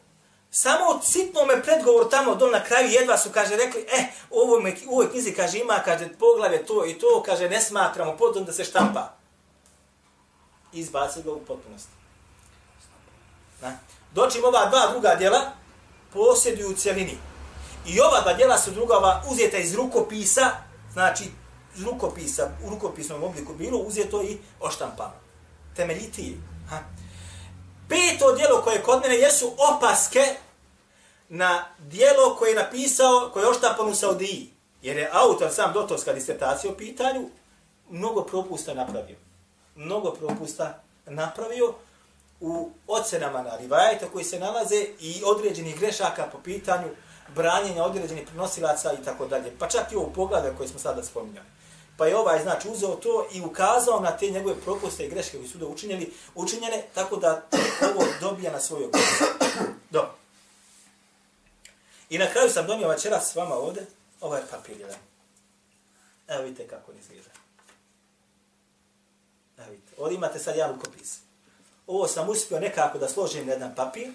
samo 0.58 0.84
u 0.90 1.02
sitnome 1.02 1.62
predgovoru 1.62 2.08
tamo 2.08 2.34
dol 2.34 2.50
na 2.50 2.64
kraju 2.64 2.88
jedva 2.90 3.18
su, 3.18 3.30
kaže, 3.30 3.56
rekli, 3.56 3.86
eh, 3.92 4.04
ovo 4.30 4.60
me, 4.60 4.74
u 4.88 4.92
ovoj 4.92 5.10
knjizi, 5.10 5.34
kaže, 5.34 5.58
ima, 5.58 5.78
kaže, 5.84 6.08
poglavlje 6.18 6.66
to 6.66 6.86
i 6.86 6.94
to, 6.98 7.22
kaže, 7.26 7.48
ne 7.48 7.60
smatramo 7.60 8.16
potom 8.16 8.44
da 8.44 8.52
se 8.52 8.64
štampa. 8.64 9.12
Izbaci 10.72 11.22
ga 11.22 11.32
u 11.32 11.40
potpunosti. 11.40 11.92
Na. 13.60 13.78
Dočim 14.14 14.44
ova 14.44 14.66
dva 14.66 14.86
druga 14.90 15.14
djela 15.14 15.40
posjeduju 16.12 16.70
u 16.70 16.74
cijelini. 16.74 17.18
I 17.86 18.00
ova 18.00 18.20
dva 18.20 18.32
djela 18.32 18.58
su 18.58 18.70
drugava 18.70 19.22
uzeta 19.30 19.56
iz 19.56 19.74
rukopisa, 19.74 20.50
znači 20.92 21.24
iz 21.76 21.84
rukopisa, 21.84 22.50
u 22.66 22.70
rukopisnom 22.70 23.22
obliku 23.22 23.54
bilo, 23.54 23.78
uzeto 23.78 24.22
i 24.22 24.38
oštampano. 24.60 25.14
Temeljitiji. 25.76 26.40
Ha. 26.70 26.78
Peto 27.88 28.32
djelo 28.32 28.62
koje 28.62 28.82
kod 28.82 29.02
mene 29.02 29.14
jesu 29.14 29.52
opaske 29.74 30.45
na 31.28 31.64
dijelo 31.78 32.36
koje 32.38 32.50
je 32.50 32.56
napisao, 32.56 33.30
koje 33.32 33.44
je 33.44 33.48
oštapano 33.48 33.90
u 33.90 33.94
Saudiji. 33.94 34.50
Jer 34.82 34.96
je 34.96 35.10
autor 35.12 35.50
sam 35.52 35.72
doktorska 35.72 36.12
disertacija 36.12 36.72
u 36.72 36.76
pitanju, 36.76 37.28
mnogo 37.90 38.22
propusta 38.22 38.74
napravio. 38.74 39.16
Mnogo 39.74 40.10
propusta 40.10 40.82
napravio 41.06 41.74
u 42.40 42.70
ocenama 42.88 43.42
na 43.42 43.56
rivajeta 43.56 44.06
koji 44.12 44.24
se 44.24 44.38
nalaze 44.38 44.86
i 45.00 45.22
određenih 45.24 45.80
grešaka 45.80 46.28
po 46.32 46.38
pitanju 46.44 46.88
branjenja 47.34 47.84
određenih 47.84 48.26
prenosilaca 48.26 48.92
i 48.92 49.04
tako 49.04 49.26
dalje. 49.26 49.52
Pa 49.58 49.68
čak 49.68 49.92
i 49.92 49.96
ovo 49.96 50.12
pogleda 50.14 50.54
koje 50.56 50.68
smo 50.68 50.78
sada 50.78 51.02
spominjali. 51.02 51.46
Pa 51.96 52.06
je 52.06 52.16
ovaj, 52.16 52.42
znači, 52.42 52.68
uzeo 52.68 52.94
to 52.94 53.26
i 53.32 53.40
ukazao 53.40 54.00
na 54.00 54.16
te 54.16 54.30
njegove 54.30 54.54
propuste 54.54 55.06
i 55.06 55.10
greške 55.10 55.36
koji 55.36 55.48
su 55.48 55.58
da 55.58 55.66
učinjeni, 55.66 56.10
učinjene, 56.34 56.82
tako 56.94 57.16
da 57.16 57.42
ovo 57.94 58.04
dobija 58.20 58.52
na 58.52 58.60
svoju 58.60 58.90
Do. 59.90 60.10
I 62.10 62.18
na 62.18 62.30
kraju 62.32 62.50
sam 62.50 62.66
donio 62.66 62.88
večera 62.88 63.20
s 63.20 63.34
vama 63.34 63.54
ovde, 63.54 63.86
ovaj 64.20 64.42
papir 64.50 64.80
jedan. 64.80 64.98
Evo 66.28 66.42
vidite 66.42 66.68
kako 66.68 66.92
on 66.92 66.98
izgleda. 66.98 67.30
Evo 69.58 69.70
vidite, 69.70 69.92
ovdje 69.98 70.16
imate 70.16 70.38
sad 70.38 70.56
jedan 70.56 70.74
rukopis. 70.74 71.18
Ovo 71.86 72.08
sam 72.08 72.28
uspio 72.28 72.60
nekako 72.60 72.98
da 72.98 73.08
složim 73.08 73.46
na 73.46 73.52
jedan 73.52 73.74
papir. 73.74 74.12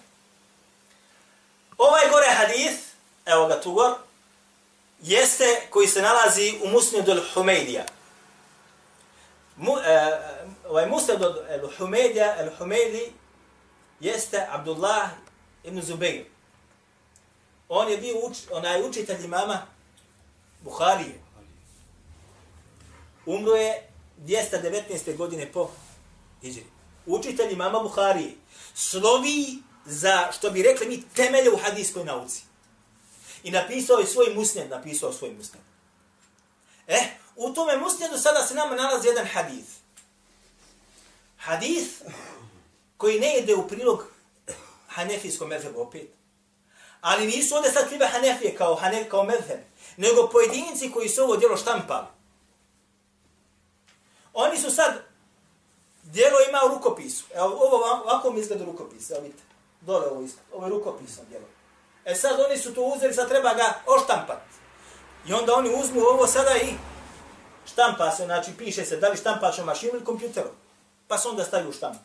Ovaj 1.78 2.10
gore 2.10 2.26
hadith, 2.30 2.80
evo 3.26 3.46
ga 3.46 3.60
tu 3.60 3.72
gore, 3.72 3.94
jeste 5.02 5.66
koji 5.70 5.88
se 5.88 6.02
nalazi 6.02 6.58
u 6.64 6.68
Musnedu 6.68 7.12
al-Humeydija. 7.12 7.82
Mu, 9.56 9.78
e, 9.78 10.20
ovaj 10.68 10.86
Musnedu 10.86 11.24
al-Humeydija, 11.24 12.36
al-Humeydi, 12.38 13.10
jeste 14.00 14.46
Abdullah 14.50 15.10
ibn 15.64 15.82
Zubayr. 15.82 16.31
On 17.74 17.88
je 17.88 17.96
bio 17.96 18.26
uč, 18.26 18.36
onaj 18.50 18.82
učitelj 18.82 19.24
imama 19.24 19.66
Buharije. 20.60 21.20
Umro 23.26 23.54
je 23.54 23.88
219. 24.18 25.16
godine 25.16 25.52
po 25.52 25.70
Hidžri. 26.42 26.66
Učitelj 27.06 27.52
imama 27.52 27.80
Buharije. 27.80 28.34
Slovi 28.74 29.62
za, 29.86 30.32
što 30.32 30.50
bi 30.50 30.62
rekli 30.62 30.86
mi, 30.86 31.02
temelje 31.14 31.50
u 31.52 31.56
hadijskoj 31.56 32.04
nauci. 32.04 32.42
I 33.42 33.50
napisao 33.50 33.98
je 33.98 34.06
svoj 34.06 34.34
musned, 34.34 34.70
napisao 34.70 35.12
svoj 35.12 35.30
musned. 35.30 35.62
E, 36.86 37.00
u 37.36 37.52
tome 37.52 37.76
musnedu 37.76 38.18
sada 38.18 38.46
se 38.46 38.54
nama 38.54 38.74
nalazi 38.74 39.08
jedan 39.08 39.26
hadith. 39.26 39.70
Hadith 41.36 41.90
koji 42.96 43.20
ne 43.20 43.38
ide 43.38 43.54
u 43.54 43.68
prilog 43.68 44.06
hanefijskom 44.88 45.48
mezhebu 45.48 45.80
opet. 45.80 46.21
Ali 47.02 47.26
nisu 47.26 47.56
ovdje 47.56 47.72
sad 47.72 47.88
krive 47.88 48.06
hanefije 48.06 48.54
kao, 48.56 48.74
hanef, 48.74 49.08
kao 49.08 49.24
medheb, 49.24 49.60
nego 49.96 50.28
pojedinci 50.28 50.92
koji 50.92 51.08
su 51.08 51.22
ovo 51.22 51.36
djelo 51.36 51.56
štampali. 51.56 52.06
Oni 54.32 54.58
su 54.58 54.70
sad, 54.70 54.94
djelo 56.02 56.36
ima 56.48 56.60
u 56.66 56.74
rukopisu. 56.74 57.24
Evo, 57.34 57.46
ovo 57.46 57.76
ovako 58.04 58.30
mi 58.30 58.40
izgleda 58.40 58.64
rukopis, 58.64 59.10
evo 59.10 59.20
vidite. 59.20 59.42
Dole 59.80 60.06
ovo 60.06 60.22
izgleda, 60.22 60.48
ovo 60.52 60.66
je 60.66 60.70
rukopisno 60.70 61.24
djelo. 61.28 61.44
E 62.04 62.14
sad 62.14 62.40
oni 62.40 62.58
su 62.58 62.74
to 62.74 62.82
uzeli, 62.82 63.14
sad 63.14 63.28
treba 63.28 63.54
ga 63.54 63.74
oštampati. 63.86 64.52
I 65.28 65.32
onda 65.32 65.54
oni 65.54 65.74
uzmu 65.74 66.00
ovo 66.00 66.26
sada 66.26 66.56
i 66.56 66.74
štampa 67.72 68.10
se, 68.10 68.24
znači 68.24 68.50
piše 68.58 68.84
se 68.84 68.96
da 68.96 69.08
li 69.08 69.16
štampačom 69.16 69.46
mašinom 69.46 69.66
mašinu 69.66 69.92
ili 69.94 70.04
kompjuteru. 70.04 70.50
Pa 71.08 71.18
se 71.18 71.28
onda 71.28 71.44
staviju 71.44 71.72
štampu. 71.72 72.04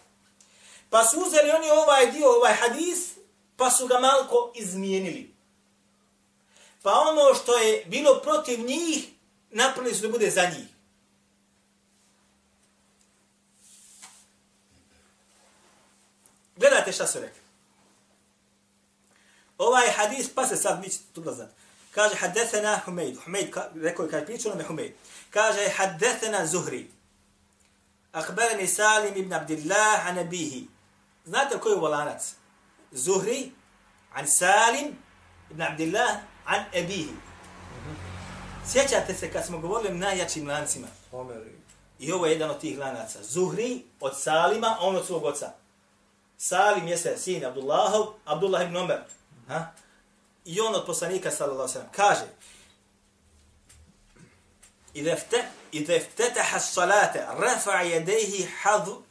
Pa 0.90 1.04
su 1.04 1.20
uzeli 1.20 1.52
oni 1.52 1.70
ovaj 1.70 2.12
dio, 2.12 2.30
ovaj 2.30 2.54
hadis, 2.54 3.17
pa 3.58 3.72
su 3.72 3.88
ga 3.88 4.00
malko 4.00 4.52
izmijenili. 4.56 5.36
Pa 6.84 6.92
ono 6.92 7.36
što 7.36 7.58
je 7.58 7.86
bilo 7.86 8.20
protiv 8.24 8.60
njih, 8.60 9.08
napravili 9.52 9.96
su 9.96 10.02
da 10.02 10.10
bude 10.10 10.30
za 10.30 10.46
njih. 10.46 10.68
Gledajte 16.56 16.92
šta 16.92 17.08
su 17.08 17.20
rekli. 17.20 17.42
Ovaj 19.58 19.92
hadis, 19.92 20.30
pa 20.36 20.48
se 20.48 20.56
sad 20.56 20.80
mi 20.82 20.90
ćete 20.90 21.04
tu 21.14 21.22
znati. 21.22 21.54
Kaže, 21.92 22.16
haddethena 22.16 22.82
Humeid. 22.86 23.18
Humeid, 23.24 23.56
rekao 23.76 24.06
je, 24.06 24.12
kaže, 24.12 24.26
pričao 24.26 24.50
nam 24.50 24.60
je 24.60 24.66
Humeid. 24.66 24.94
Kaže, 25.30 25.70
haddethena 25.70 26.46
Zuhri. 26.46 26.92
Akbarani 28.12 28.68
Salim 28.68 29.14
ibn 29.16 29.34
Abdillah 29.34 30.08
anabihi. 30.08 30.68
Znate 31.26 31.60
koji 31.60 31.74
je 31.74 31.80
volanac? 31.80 32.37
Zuhri 32.93 33.51
an 34.13 34.27
Salim 34.27 34.99
ibn 35.51 35.63
Abdillah 35.63 36.17
an 36.45 36.65
abihi. 36.75 37.15
Sjećate 38.67 39.15
se 39.15 39.33
kad 39.33 39.47
smo 39.47 39.59
govorili 39.59 39.95
o 39.95 39.99
najjačim 39.99 40.49
lancima? 40.49 40.87
I 41.99 42.13
ovo 42.13 42.27
je 42.27 42.33
jedan 42.33 42.51
od 42.51 42.61
tih 42.61 42.79
lanaca. 42.79 43.19
Zuhri 43.23 43.83
od 44.01 44.13
Salima, 44.21 44.77
on 44.81 44.97
od 44.97 45.07
svog 45.07 45.25
oca. 45.25 45.53
Salim 46.39 46.89
je 46.89 46.97
se 46.97 47.17
sin 47.19 47.45
Abdullahov, 47.45 48.07
Abdullah 48.25 48.63
ibn 48.63 48.77
Omer. 48.77 49.01
Ha? 49.49 49.73
I 50.45 50.61
on 50.61 50.75
od 50.75 50.87
poslanika, 50.87 51.31
sallallahu 51.31 51.69
sallam, 51.69 51.89
kaže, 51.97 52.27
إذا 55.75 55.97
افتتح 55.97 56.55
الصلاة 56.55 57.33
رفع 57.33 57.83
يديه 57.83 58.47
حظ 58.47 59.03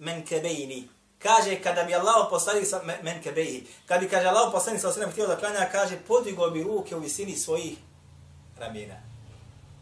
من 0.00 0.24
كبيني 0.24 0.86
Kaže 1.23 1.61
kada 1.61 1.83
bi 1.83 1.95
Allah 1.95 2.27
poslanik 2.29 2.65
sa 2.67 2.81
men, 2.83 3.21
kebehi, 3.21 3.67
kada 3.85 4.01
bi 4.01 4.09
kaže 4.09 4.27
Allah 4.27 4.51
poslanik 4.51 4.81
sa 4.81 4.89
osrem 4.89 5.11
htio 5.11 5.27
da 5.27 5.37
klanja, 5.37 5.69
kaže 5.71 5.97
podigo 6.07 6.49
bi 6.49 6.63
ruke 6.63 6.95
u 6.95 6.99
visini 6.99 7.35
svojih 7.35 7.77
ramena. 8.59 8.95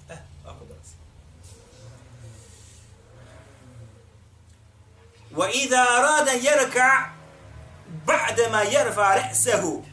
Eh, 0.10 0.18
ako 0.46 0.66
dolazi. 0.66 0.96
Wa 5.32 5.48
idha 5.54 5.82
arada 5.98 6.32
yarka 6.32 7.14
ba'da 8.06 8.50
ma 8.52 8.64
yarfa 8.64 9.16
ra'sahu 9.16 9.84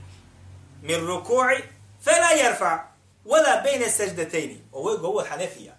min 0.82 1.06
ruku'i 1.06 1.62
fala 2.00 2.30
yarfa 2.42 2.96
wala 3.24 3.62
bayna 3.62 3.90
sajdatayn. 3.90 4.58
Ovo 4.72 4.90
je 4.90 4.98
govor 4.98 5.26
Hanefija. 5.28 5.76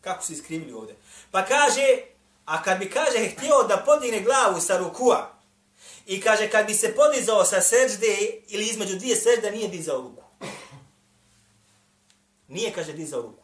Kako 0.00 0.24
su 0.24 0.32
iskrivili 0.32 0.72
ovdje? 0.72 0.96
Pa 1.30 1.44
kaže, 1.44 2.13
a 2.44 2.62
kad 2.62 2.78
bi 2.78 2.90
kaže 2.90 3.28
htio 3.28 3.62
da 3.68 3.82
podigne 3.86 4.20
glavu 4.20 4.60
sa 4.60 4.78
rukua 4.78 5.30
i 6.06 6.20
kaže 6.20 6.50
kad 6.50 6.66
bi 6.66 6.74
se 6.74 6.94
podizao 6.96 7.44
sa 7.44 7.60
sežde 7.60 8.16
ili 8.48 8.66
između 8.66 8.96
dvije 8.96 9.16
sežde 9.16 9.50
nije 9.50 9.68
dizao 9.68 10.00
ruku. 10.00 10.24
Nije, 12.48 12.72
kaže, 12.72 12.92
dizao 12.92 13.22
ruku. 13.22 13.42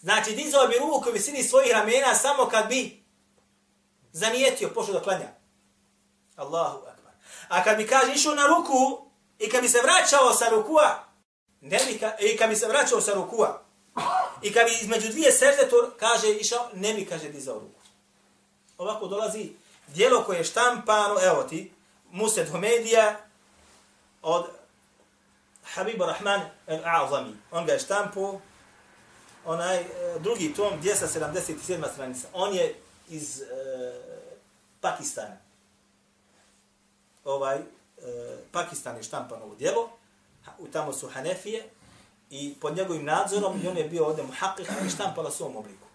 Znači, 0.00 0.34
dizao 0.34 0.68
bi 0.68 0.78
ruku 0.78 1.08
u 1.08 1.12
visini 1.12 1.42
svojih 1.42 1.72
ramena 1.72 2.14
samo 2.14 2.46
kad 2.46 2.68
bi 2.68 3.04
zanijetio, 4.12 4.70
pošao 4.74 4.94
da 4.94 5.02
klanja. 5.02 5.28
Allahu 6.36 6.78
akbar. 6.78 7.12
A 7.48 7.64
kad 7.64 7.76
bi, 7.76 7.86
kaže, 7.86 8.12
išao 8.12 8.34
na 8.34 8.46
ruku 8.46 9.10
i 9.38 9.48
kad 9.50 9.62
bi 9.62 9.68
se 9.68 9.80
vraćao 9.82 10.32
sa 10.34 10.48
rukua, 10.48 11.04
ne 11.60 11.78
bi, 11.86 11.98
ka, 11.98 12.16
i 12.20 12.36
kad 12.36 12.50
bi 12.50 12.56
se 12.56 12.66
vraćao 12.66 13.00
sa 13.00 13.14
rukua, 13.14 13.64
i 14.42 14.52
kad 14.52 14.66
bi 14.66 14.72
između 14.80 15.08
dvije 15.08 15.32
sežde, 15.32 15.68
to 15.70 15.90
kaže, 15.98 16.32
išao, 16.32 16.68
ne 16.74 16.94
bi, 16.94 17.06
kaže, 17.06 17.28
dizao 17.28 17.58
ruku. 17.58 17.77
Ovako 18.78 19.06
dolazi 19.06 19.52
dijelo 19.88 20.24
koje 20.24 20.38
je 20.38 20.44
štampano, 20.44 21.16
evo 21.22 21.42
ti, 21.42 21.72
Mused 22.10 22.50
Homedija, 22.50 23.20
od 24.22 24.46
Habibu 25.64 26.04
Rahman 26.04 26.40
al-A'zami. 26.66 27.32
On 27.50 27.66
ga 27.66 27.72
je 27.72 27.78
štampo, 27.78 28.40
onaj 29.44 29.76
e, 29.76 29.86
drugi 30.20 30.54
tom, 30.54 30.72
277. 30.82 31.92
stranica. 31.92 32.28
On 32.32 32.54
je 32.54 32.74
iz 33.08 33.40
e, 33.40 33.44
Pakistana. 34.80 35.36
Ovaj, 37.24 37.56
e, 37.56 37.62
Pakistan 38.52 38.96
je 38.96 39.02
štampano 39.02 39.44
ovo 39.44 39.54
djelo, 39.54 39.90
u 40.58 40.66
tamo 40.68 40.92
su 40.92 41.08
Hanefije, 41.08 41.68
i 42.30 42.54
pod 42.60 42.76
njegovim 42.76 43.04
nadzorom, 43.04 43.60
i 43.64 43.68
on 43.68 43.76
je 43.76 43.84
bio 43.84 44.06
ovdje 44.06 44.24
muhaqih, 44.24 44.86
i 44.86 44.90
štampala 44.90 45.30
su 45.30 45.44
ovom 45.44 45.56
obliku. 45.56 45.87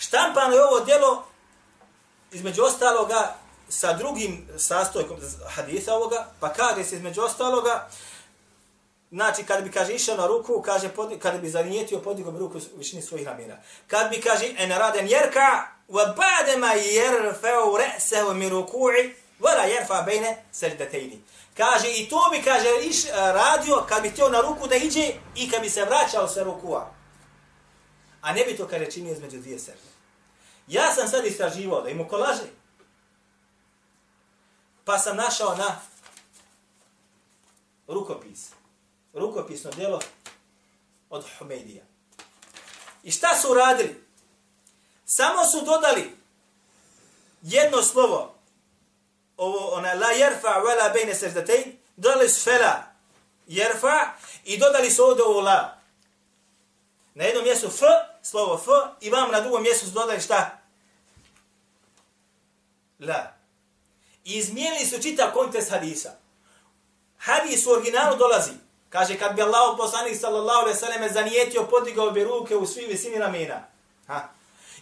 Štampano 0.00 0.54
je 0.54 0.64
ovo 0.64 0.80
djelo, 0.80 1.22
između 2.32 2.62
ostaloga, 2.62 3.34
sa 3.68 3.92
drugim 3.92 4.48
sastojkom 4.58 5.16
hadisa 5.48 5.94
ovoga, 5.94 6.26
pa 6.40 6.52
kaže 6.52 6.84
se 6.84 6.96
između 6.96 7.22
ostaloga, 7.22 7.88
znači 9.10 9.44
kad 9.44 9.64
bi 9.64 9.70
kaže 9.70 9.94
išao 9.94 10.16
na 10.16 10.26
ruku, 10.26 10.62
kaže 10.62 10.88
pod, 10.88 11.18
kad 11.18 11.40
bi 11.40 11.50
zanijetio 11.50 11.98
podigao 11.98 12.32
bi 12.32 12.38
ruku 12.38 12.58
u 12.58 12.78
višini 12.78 13.02
svojih 13.02 13.26
ramena. 13.26 13.56
Kad 13.86 14.10
bi 14.10 14.20
kaže 14.20 14.54
en 14.58 14.70
raden 14.70 15.08
jerka, 15.08 15.66
wa 15.88 16.14
badema 16.16 16.72
jerfeu 16.72 17.76
re'sehu 17.76 18.34
mi 18.34 18.50
ruku'i, 18.50 19.14
wala 19.40 19.64
jerfa 19.64 20.02
bejne 20.02 20.44
seždatejni. 20.52 21.22
Kaže 21.56 21.92
i 21.92 22.08
to 22.08 22.28
bi 22.30 22.42
kaže 22.42 22.68
iš, 22.82 23.04
eh, 23.04 23.10
radio 23.14 23.84
kad 23.88 24.02
bi 24.02 24.10
htio 24.10 24.28
na 24.28 24.40
ruku 24.40 24.66
da 24.68 24.76
iđe 24.76 25.12
i 25.36 25.50
kad 25.50 25.62
bi 25.62 25.70
se 25.70 25.84
vraćao 25.84 26.28
sa 26.28 26.42
rukua. 26.42 26.99
A 28.20 28.32
ne 28.32 28.44
bi 28.44 28.56
to 28.56 28.68
kaže 28.68 28.90
činio 28.90 29.12
između 29.12 29.38
dvije 29.38 29.58
sežde. 29.58 29.88
Ja 30.66 30.94
sam 30.94 31.08
sad 31.08 31.26
istraživao 31.26 31.82
da 31.82 31.88
im 31.88 32.08
kolaže. 32.08 32.46
Pa 34.84 34.98
sam 34.98 35.16
našao 35.16 35.56
na 35.56 35.80
rukopis. 37.88 38.50
Rukopisno 39.14 39.70
djelo 39.70 40.00
od 41.10 41.24
Humeidija. 41.38 41.84
I 43.02 43.10
šta 43.10 43.36
su 43.36 43.50
uradili? 43.50 44.04
Samo 45.04 45.44
su 45.44 45.64
dodali 45.64 46.16
jedno 47.42 47.82
slovo, 47.82 48.34
ovo 49.36 49.68
ona 49.68 49.94
la 49.94 50.10
jerfa 50.10 50.58
vela 50.58 50.88
bejne 50.88 51.14
seždatein, 51.14 51.78
dodali 51.96 52.28
su 52.28 52.44
fela 52.44 52.82
jerfa 53.46 54.12
i 54.44 54.58
dodali 54.58 54.90
su 54.90 55.04
ovdje 55.04 55.24
ovo 55.24 55.40
la. 55.40 55.78
Na 57.14 57.24
jednom 57.24 57.44
mjestu 57.44 57.66
f, 57.66 57.80
slovo 58.21 58.55
f, 58.55 58.67
i 59.01 59.09
vam 59.09 59.31
na 59.31 59.41
drugom 59.41 59.63
mjestu 59.63 59.85
su 59.85 59.91
dodali 59.91 60.21
šta? 60.21 60.57
La. 62.99 63.33
I 64.23 64.33
izmijenili 64.33 64.85
su 64.85 65.01
čitav 65.01 65.31
kontekst 65.33 65.71
hadisa. 65.71 66.11
Hadis 67.17 67.65
u 67.65 67.71
originalu 67.71 68.17
dolazi. 68.17 68.51
Kaže, 68.89 69.17
kad 69.17 69.35
bi 69.35 69.41
Allah 69.41 69.75
poslanik 69.77 70.19
sallallahu 70.19 70.59
alaihi 70.59 70.79
sallam 70.79 71.13
zanijetio, 71.13 71.67
podigao 71.67 72.11
bi 72.11 72.23
ruke 72.23 72.55
u 72.55 72.65
svi 72.65 72.85
visini 72.85 73.17
ramena. 73.17 73.67
Ha. 74.07 74.29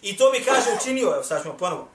I 0.02 0.16
to 0.16 0.30
bi, 0.30 0.44
kaže, 0.44 0.70
učinio. 0.80 1.14
Evo, 1.14 1.22
sad 1.22 1.42
ćemo 1.42 1.56
ponovo. 1.56 1.88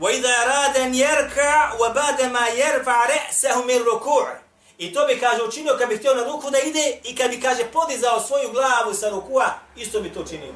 وَإِذَا 0.00 0.44
رَادَ 0.44 0.76
يَرْكَعْ 0.94 1.72
وَبَادَ 1.80 2.32
مَا 2.32 2.48
يَرْفَعْ 2.48 3.06
رَأْسَهُ 3.06 3.64
مِنْ 3.64 3.84
رُكُوعِ 3.84 4.43
I 4.77 4.93
to 4.93 5.05
bi, 5.05 5.19
kaže, 5.19 5.43
učinio 5.43 5.75
kad 5.79 5.89
bi 5.89 5.97
htio 5.97 6.13
na 6.13 6.23
ruku 6.23 6.51
da 6.51 6.59
ide 6.59 6.99
i 7.03 7.15
kad 7.15 7.29
bi, 7.29 7.41
kaže, 7.41 7.63
podizao 7.73 8.19
svoju 8.19 8.51
glavu 8.51 8.93
sa 8.93 9.09
rukua, 9.09 9.45
isto 9.75 10.01
bi 10.01 10.13
to 10.13 10.21
učinio. 10.21 10.53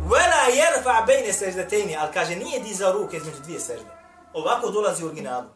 Vela 0.00 0.54
jerfa 0.54 1.02
bejne 1.06 1.32
seždatejni, 1.32 1.96
ali 1.96 2.12
kaže, 2.12 2.36
nije 2.36 2.60
dizao 2.60 2.92
ruke 2.92 3.16
između 3.16 3.40
dvije 3.40 3.60
sežde. 3.60 3.90
Ovako 4.32 4.70
dolazi 4.70 5.04
u 5.04 5.06
originalu. 5.06 5.46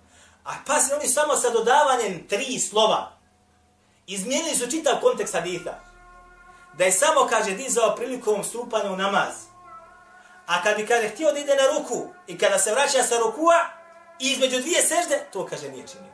A 0.45 0.53
pa 0.67 0.75
oni 0.99 1.09
samo 1.09 1.37
sa 1.37 1.51
dodavanjem 1.51 2.29
tri 2.29 2.59
slova 2.59 3.13
izmijenili 4.07 4.57
su 4.57 4.71
čitav 4.71 4.95
kontekst 5.01 5.35
haditha. 5.35 5.75
Da 6.73 6.85
je 6.85 6.93
samo, 6.93 7.27
kaže, 7.31 7.51
dizao 7.51 7.97
prilikom 7.97 8.45
stupanja 8.45 8.93
u 8.93 8.97
namaz. 8.97 9.35
A 10.47 10.63
kad 10.63 10.77
bi, 10.77 10.87
kaže, 10.87 11.09
htio 11.09 11.33
da 11.33 11.39
ide 11.39 11.57
na 11.57 11.79
ruku 11.79 12.09
i 12.27 12.39
kada 12.39 12.59
se 12.59 12.73
vraća 12.73 13.03
sa 13.03 13.19
rukua 13.19 13.55
između 14.19 14.61
dvije 14.61 14.83
sežde, 14.83 15.27
to, 15.33 15.47
kaže, 15.47 15.69
nije 15.69 15.87
činio. 15.87 16.14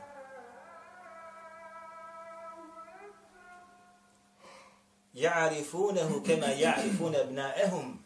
Ja'rifunehu 5.13 6.23
kema 6.25 6.47
ja'rifune 6.47 7.17
abna'ehum 7.23 7.97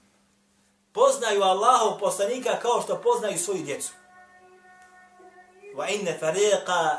poznaju 0.94 1.44
Allahov 1.44 2.00
poslanika 2.00 2.60
kao 2.62 2.82
što 2.82 3.02
poznaju 3.02 3.38
svoju 3.38 3.64
djecu. 3.64 3.94
Wa 5.76 5.88
inna 5.90 6.12
fariqa 6.22 6.98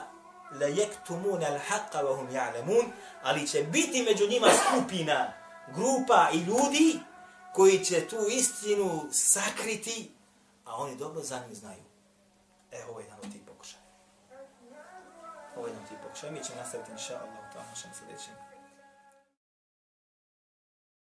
la 0.61 0.67
yaktumuna 0.67 1.47
al-haqqa 1.47 2.05
wa 2.05 2.17
hum 2.17 2.29
ya'lamun, 2.29 2.85
ali 3.23 3.49
će 3.49 3.63
biti 3.63 4.03
među 4.03 4.29
njima 4.29 4.47
skupina, 4.67 5.33
grupa 5.75 6.29
i 6.33 6.39
ljudi 6.39 7.01
koji 7.55 7.85
će 7.85 8.09
tu 8.09 8.17
istinu 8.29 9.09
sakriti, 9.13 10.11
a 10.65 10.77
oni 10.77 10.97
dobro 10.97 11.23
za 11.23 11.41
njim 11.47 11.55
znaju. 11.55 11.83
E, 12.73 12.85
ovo 12.91 13.01
je 13.01 13.05
jedan 13.05 13.19
od 13.19 13.33
tih 13.33 13.43
pokušaja. 13.47 13.83
Ovo 15.57 15.67
je 15.67 15.71
jedan 15.71 15.83
od 15.83 15.89
tih 15.89 15.99
pokušaja. 16.03 16.33
Mi 16.33 16.45
ćemo 16.45 16.61
nastaviti, 16.61 16.93
inša 16.93 17.15
Allah, 17.15 17.51
u 17.51 17.53
tom 17.53 17.63
našem 17.71 17.91
sljedećem 17.99 18.46